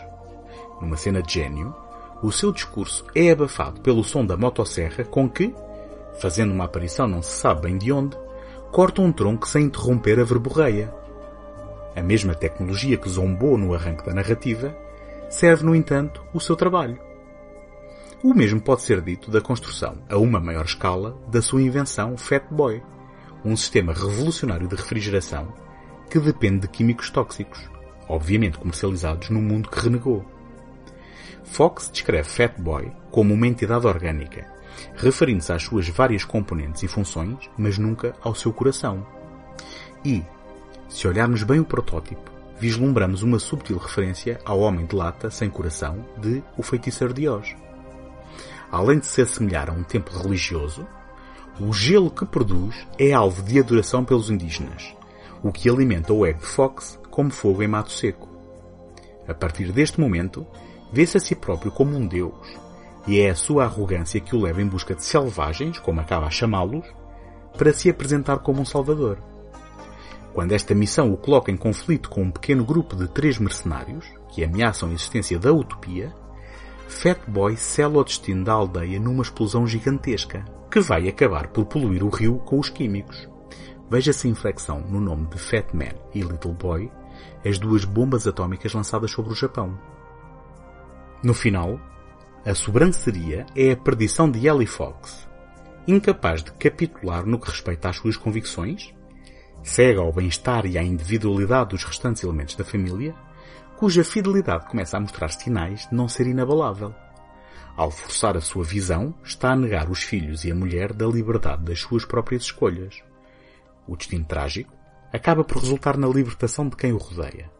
Numa 0.80 0.96
cena 0.96 1.22
de 1.22 1.34
gênio, 1.34 1.72
o 2.20 2.32
seu 2.32 2.52
discurso 2.52 3.04
é 3.14 3.30
abafado 3.30 3.80
pelo 3.82 4.02
som 4.02 4.26
da 4.26 4.36
motosserra 4.36 5.04
com 5.04 5.30
que, 5.30 5.54
fazendo 6.18 6.52
uma 6.52 6.64
aparição 6.64 7.06
não 7.06 7.22
se 7.22 7.38
sabe 7.38 7.62
bem 7.62 7.78
de 7.78 7.92
onde, 7.92 8.16
corta 8.72 9.00
um 9.00 9.12
tronco 9.12 9.46
sem 9.46 9.66
interromper 9.66 10.18
a 10.18 10.24
verborreia. 10.24 10.92
A 11.94 12.02
mesma 12.02 12.34
tecnologia 12.34 12.96
que 12.96 13.08
zombou 13.08 13.56
no 13.56 13.74
arranque 13.74 14.04
da 14.04 14.14
narrativa 14.14 14.76
serve, 15.28 15.64
no 15.64 15.74
entanto, 15.74 16.24
o 16.34 16.40
seu 16.40 16.56
trabalho. 16.56 17.09
O 18.22 18.34
mesmo 18.34 18.60
pode 18.60 18.82
ser 18.82 19.00
dito 19.00 19.30
da 19.30 19.40
construção, 19.40 19.96
a 20.06 20.18
uma 20.18 20.38
maior 20.38 20.66
escala, 20.66 21.16
da 21.28 21.40
sua 21.40 21.62
invenção 21.62 22.18
Fat 22.18 22.44
Boy, 22.50 22.82
um 23.42 23.56
sistema 23.56 23.94
revolucionário 23.94 24.68
de 24.68 24.76
refrigeração 24.76 25.54
que 26.10 26.18
depende 26.18 26.60
de 26.60 26.68
químicos 26.68 27.08
tóxicos, 27.08 27.70
obviamente 28.06 28.58
comercializados 28.58 29.30
no 29.30 29.40
mundo 29.40 29.70
que 29.70 29.80
renegou. 29.80 30.22
Fox 31.44 31.88
descreve 31.90 32.28
Fat 32.28 32.60
Boy 32.60 32.92
como 33.10 33.32
uma 33.32 33.46
entidade 33.46 33.86
orgânica, 33.86 34.46
referindo-se 34.96 35.54
às 35.54 35.62
suas 35.62 35.88
várias 35.88 36.22
componentes 36.22 36.82
e 36.82 36.88
funções, 36.88 37.48
mas 37.56 37.78
nunca 37.78 38.14
ao 38.20 38.34
seu 38.34 38.52
coração. 38.52 39.06
E, 40.04 40.22
se 40.90 41.08
olharmos 41.08 41.42
bem 41.42 41.58
o 41.58 41.64
protótipo, 41.64 42.30
vislumbramos 42.58 43.22
uma 43.22 43.38
subtil 43.38 43.78
referência 43.78 44.38
ao 44.44 44.60
homem 44.60 44.84
de 44.84 44.94
lata 44.94 45.30
sem 45.30 45.48
coração 45.48 46.04
de 46.18 46.42
O 46.58 46.62
Feiticeiro 46.62 47.14
de 47.14 47.26
Oz. 47.26 47.56
Além 48.70 48.98
de 48.98 49.06
se 49.06 49.20
assemelhar 49.20 49.68
a 49.68 49.72
um 49.72 49.82
templo 49.82 50.16
religioso, 50.20 50.86
o 51.58 51.72
gelo 51.72 52.10
que 52.10 52.24
produz 52.24 52.86
é 52.98 53.12
alvo 53.12 53.42
de 53.42 53.58
adoração 53.58 54.04
pelos 54.04 54.30
indígenas, 54.30 54.94
o 55.42 55.50
que 55.50 55.68
alimenta 55.68 56.12
o 56.12 56.24
ego 56.24 56.40
de 56.40 56.46
Fox 56.46 56.98
como 57.10 57.30
fogo 57.30 57.62
em 57.62 57.68
mato 57.68 57.90
seco. 57.90 58.28
A 59.28 59.34
partir 59.34 59.72
deste 59.72 60.00
momento, 60.00 60.46
vê-se 60.92 61.16
a 61.16 61.20
si 61.20 61.34
próprio 61.34 61.72
como 61.72 61.96
um 61.96 62.06
deus, 62.06 62.58
e 63.06 63.20
é 63.20 63.30
a 63.30 63.34
sua 63.34 63.64
arrogância 63.64 64.20
que 64.20 64.36
o 64.36 64.40
leva 64.40 64.62
em 64.62 64.66
busca 64.66 64.94
de 64.94 65.04
selvagens, 65.04 65.78
como 65.78 66.00
acaba 66.00 66.26
a 66.26 66.30
chamá-los, 66.30 66.86
para 67.56 67.72
se 67.72 67.90
apresentar 67.90 68.38
como 68.38 68.60
um 68.60 68.64
salvador. 68.64 69.18
Quando 70.32 70.52
esta 70.52 70.74
missão 70.74 71.12
o 71.12 71.16
coloca 71.16 71.50
em 71.50 71.56
conflito 71.56 72.08
com 72.08 72.22
um 72.22 72.30
pequeno 72.30 72.64
grupo 72.64 72.94
de 72.94 73.08
três 73.08 73.38
mercenários, 73.38 74.06
que 74.28 74.44
ameaçam 74.44 74.88
a 74.88 74.92
existência 74.92 75.38
da 75.38 75.52
utopia, 75.52 76.12
Fat 76.90 77.20
Boy 77.28 77.56
sela 77.56 78.00
o 78.00 78.04
destino 78.04 78.44
da 78.44 78.52
aldeia 78.52 78.98
numa 78.98 79.22
explosão 79.22 79.64
gigantesca, 79.64 80.44
que 80.68 80.80
vai 80.80 81.08
acabar 81.08 81.46
por 81.46 81.64
poluir 81.64 82.02
o 82.02 82.10
rio 82.10 82.38
com 82.40 82.58
os 82.58 82.68
químicos. 82.68 83.28
Veja-se 83.88 84.26
a 84.26 84.30
inflexão 84.30 84.80
no 84.80 85.00
nome 85.00 85.28
de 85.28 85.38
Fat 85.38 85.72
Man 85.72 85.94
e 86.12 86.20
Little 86.20 86.52
Boy, 86.52 86.90
as 87.46 87.58
duas 87.58 87.84
bombas 87.84 88.26
atómicas 88.26 88.74
lançadas 88.74 89.12
sobre 89.12 89.32
o 89.32 89.36
Japão. 89.36 89.78
No 91.22 91.32
final, 91.32 91.80
a 92.44 92.54
sobranceria 92.54 93.46
é 93.54 93.70
a 93.70 93.76
perdição 93.76 94.28
de 94.28 94.46
Ellie 94.46 94.66
Fox, 94.66 95.28
incapaz 95.86 96.42
de 96.42 96.52
capitular 96.52 97.24
no 97.24 97.38
que 97.38 97.50
respeita 97.50 97.88
às 97.88 97.96
suas 97.96 98.16
convicções, 98.16 98.92
cega 99.62 100.00
ao 100.00 100.12
bem-estar 100.12 100.66
e 100.66 100.76
à 100.76 100.82
individualidade 100.82 101.70
dos 101.70 101.84
restantes 101.84 102.24
elementos 102.24 102.56
da 102.56 102.64
família, 102.64 103.14
cuja 103.80 104.04
fidelidade 104.04 104.66
começa 104.66 104.98
a 104.98 105.00
mostrar 105.00 105.30
sinais 105.30 105.88
de 105.88 105.94
não 105.94 106.06
ser 106.06 106.26
inabalável. 106.26 106.94
Ao 107.74 107.90
forçar 107.90 108.36
a 108.36 108.40
sua 108.42 108.62
visão, 108.62 109.14
está 109.24 109.52
a 109.52 109.56
negar 109.56 109.88
os 109.88 110.02
filhos 110.02 110.44
e 110.44 110.52
a 110.52 110.54
mulher 110.54 110.92
da 110.92 111.06
liberdade 111.06 111.64
das 111.64 111.80
suas 111.80 112.04
próprias 112.04 112.42
escolhas. 112.42 113.02
O 113.88 113.96
destino 113.96 114.26
trágico 114.26 114.70
acaba 115.10 115.42
por 115.42 115.62
resultar 115.62 115.96
na 115.96 116.06
libertação 116.06 116.68
de 116.68 116.76
quem 116.76 116.92
o 116.92 116.98
rodeia. 116.98 117.50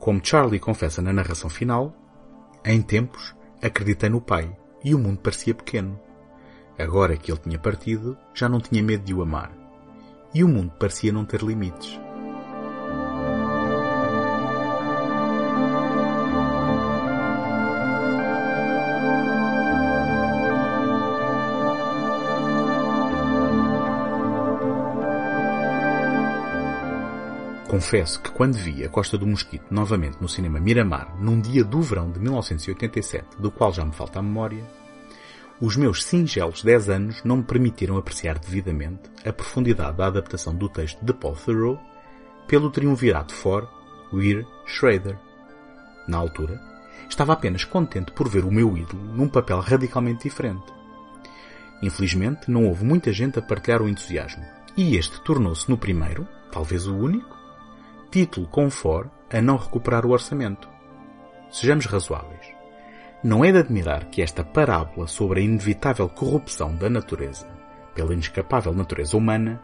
Como 0.00 0.20
Charlie 0.20 0.58
confessa 0.58 1.00
na 1.00 1.12
narração 1.12 1.48
final, 1.48 1.94
em 2.64 2.82
tempos 2.82 3.32
acreditei 3.62 4.08
no 4.08 4.20
pai 4.20 4.52
e 4.82 4.96
o 4.96 4.98
mundo 4.98 5.20
parecia 5.20 5.54
pequeno. 5.54 5.96
Agora 6.76 7.16
que 7.16 7.30
ele 7.30 7.38
tinha 7.38 7.58
partido, 7.60 8.18
já 8.34 8.48
não 8.48 8.58
tinha 8.58 8.82
medo 8.82 9.04
de 9.04 9.14
o 9.14 9.22
amar. 9.22 9.52
E 10.34 10.42
o 10.42 10.48
mundo 10.48 10.72
parecia 10.76 11.12
não 11.12 11.24
ter 11.24 11.40
limites. 11.40 12.00
Confesso 27.70 28.20
que 28.20 28.32
quando 28.32 28.54
vi 28.54 28.84
a 28.84 28.88
Costa 28.88 29.16
do 29.16 29.24
Mosquito 29.24 29.66
novamente 29.70 30.20
no 30.20 30.28
cinema 30.28 30.58
Miramar, 30.58 31.14
num 31.20 31.40
dia 31.40 31.62
do 31.62 31.80
verão 31.80 32.10
de 32.10 32.18
1987, 32.18 33.36
do 33.38 33.48
qual 33.48 33.72
já 33.72 33.84
me 33.84 33.92
falta 33.92 34.18
a 34.18 34.22
memória, 34.22 34.68
os 35.60 35.76
meus 35.76 36.02
singelos 36.02 36.64
10 36.64 36.88
anos 36.90 37.22
não 37.22 37.36
me 37.36 37.44
permitiram 37.44 37.96
apreciar 37.96 38.40
devidamente 38.40 39.02
a 39.24 39.32
profundidade 39.32 39.98
da 39.98 40.08
adaptação 40.08 40.52
do 40.52 40.68
texto 40.68 40.98
de 41.00 41.12
Paul 41.12 41.36
Thoreau 41.36 41.80
pelo 42.48 42.70
triunvirato 42.70 43.32
For, 43.32 43.68
Weir, 44.12 44.44
Schrader. 44.66 45.16
Na 46.08 46.18
altura, 46.18 46.60
estava 47.08 47.34
apenas 47.34 47.62
contente 47.62 48.10
por 48.10 48.28
ver 48.28 48.44
o 48.44 48.50
meu 48.50 48.76
ídolo 48.76 49.04
num 49.14 49.28
papel 49.28 49.60
radicalmente 49.60 50.24
diferente. 50.24 50.66
Infelizmente, 51.80 52.50
não 52.50 52.66
houve 52.66 52.84
muita 52.84 53.12
gente 53.12 53.38
a 53.38 53.42
partilhar 53.42 53.80
o 53.80 53.88
entusiasmo, 53.88 54.44
e 54.76 54.96
este 54.96 55.20
tornou-se 55.20 55.70
no 55.70 55.78
primeiro, 55.78 56.26
talvez 56.50 56.88
o 56.88 56.96
único, 56.96 57.38
título 58.10 58.48
com 58.48 58.68
For 58.68 59.08
a 59.32 59.40
não 59.40 59.56
recuperar 59.56 60.04
o 60.04 60.10
orçamento. 60.10 60.68
Sejamos 61.48 61.86
razoáveis. 61.86 62.52
Não 63.22 63.44
é 63.44 63.52
de 63.52 63.58
admirar 63.58 64.06
que 64.06 64.20
esta 64.20 64.42
parábola 64.42 65.06
sobre 65.06 65.40
a 65.40 65.42
inevitável 65.44 66.08
corrupção 66.08 66.74
da 66.74 66.90
natureza 66.90 67.46
pela 67.94 68.12
inescapável 68.12 68.72
natureza 68.72 69.16
humana 69.16 69.62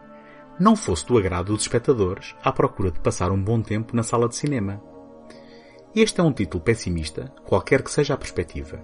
não 0.60 0.76
fosse 0.76 1.06
do 1.06 1.18
agrado 1.18 1.52
dos 1.52 1.62
espectadores 1.62 2.34
à 2.42 2.52
procura 2.52 2.90
de 2.90 3.00
passar 3.00 3.30
um 3.30 3.42
bom 3.42 3.60
tempo 3.60 3.96
na 3.96 4.02
sala 4.02 4.28
de 4.28 4.36
cinema. 4.36 4.80
Este 5.94 6.20
é 6.20 6.24
um 6.24 6.32
título 6.32 6.62
pessimista, 6.62 7.32
qualquer 7.46 7.82
que 7.82 7.90
seja 7.90 8.14
a 8.14 8.18
perspectiva. 8.18 8.80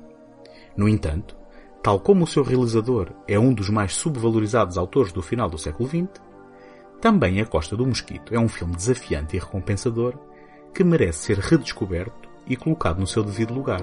No 0.76 0.88
entanto, 0.88 1.36
tal 1.82 2.00
como 2.00 2.24
o 2.24 2.26
seu 2.26 2.42
realizador 2.42 3.12
é 3.28 3.38
um 3.38 3.52
dos 3.52 3.68
mais 3.68 3.94
subvalorizados 3.94 4.76
autores 4.76 5.12
do 5.12 5.22
final 5.22 5.48
do 5.48 5.58
século 5.58 5.88
XX, 5.88 6.08
também 7.02 7.40
A 7.40 7.44
Costa 7.44 7.76
do 7.76 7.84
Mosquito 7.84 8.32
é 8.32 8.38
um 8.38 8.48
filme 8.48 8.76
desafiante 8.76 9.36
e 9.36 9.40
recompensador 9.40 10.14
que 10.72 10.84
merece 10.84 11.24
ser 11.24 11.38
redescoberto 11.38 12.30
e 12.46 12.56
colocado 12.56 13.00
no 13.00 13.08
seu 13.08 13.24
devido 13.24 13.52
lugar. 13.52 13.82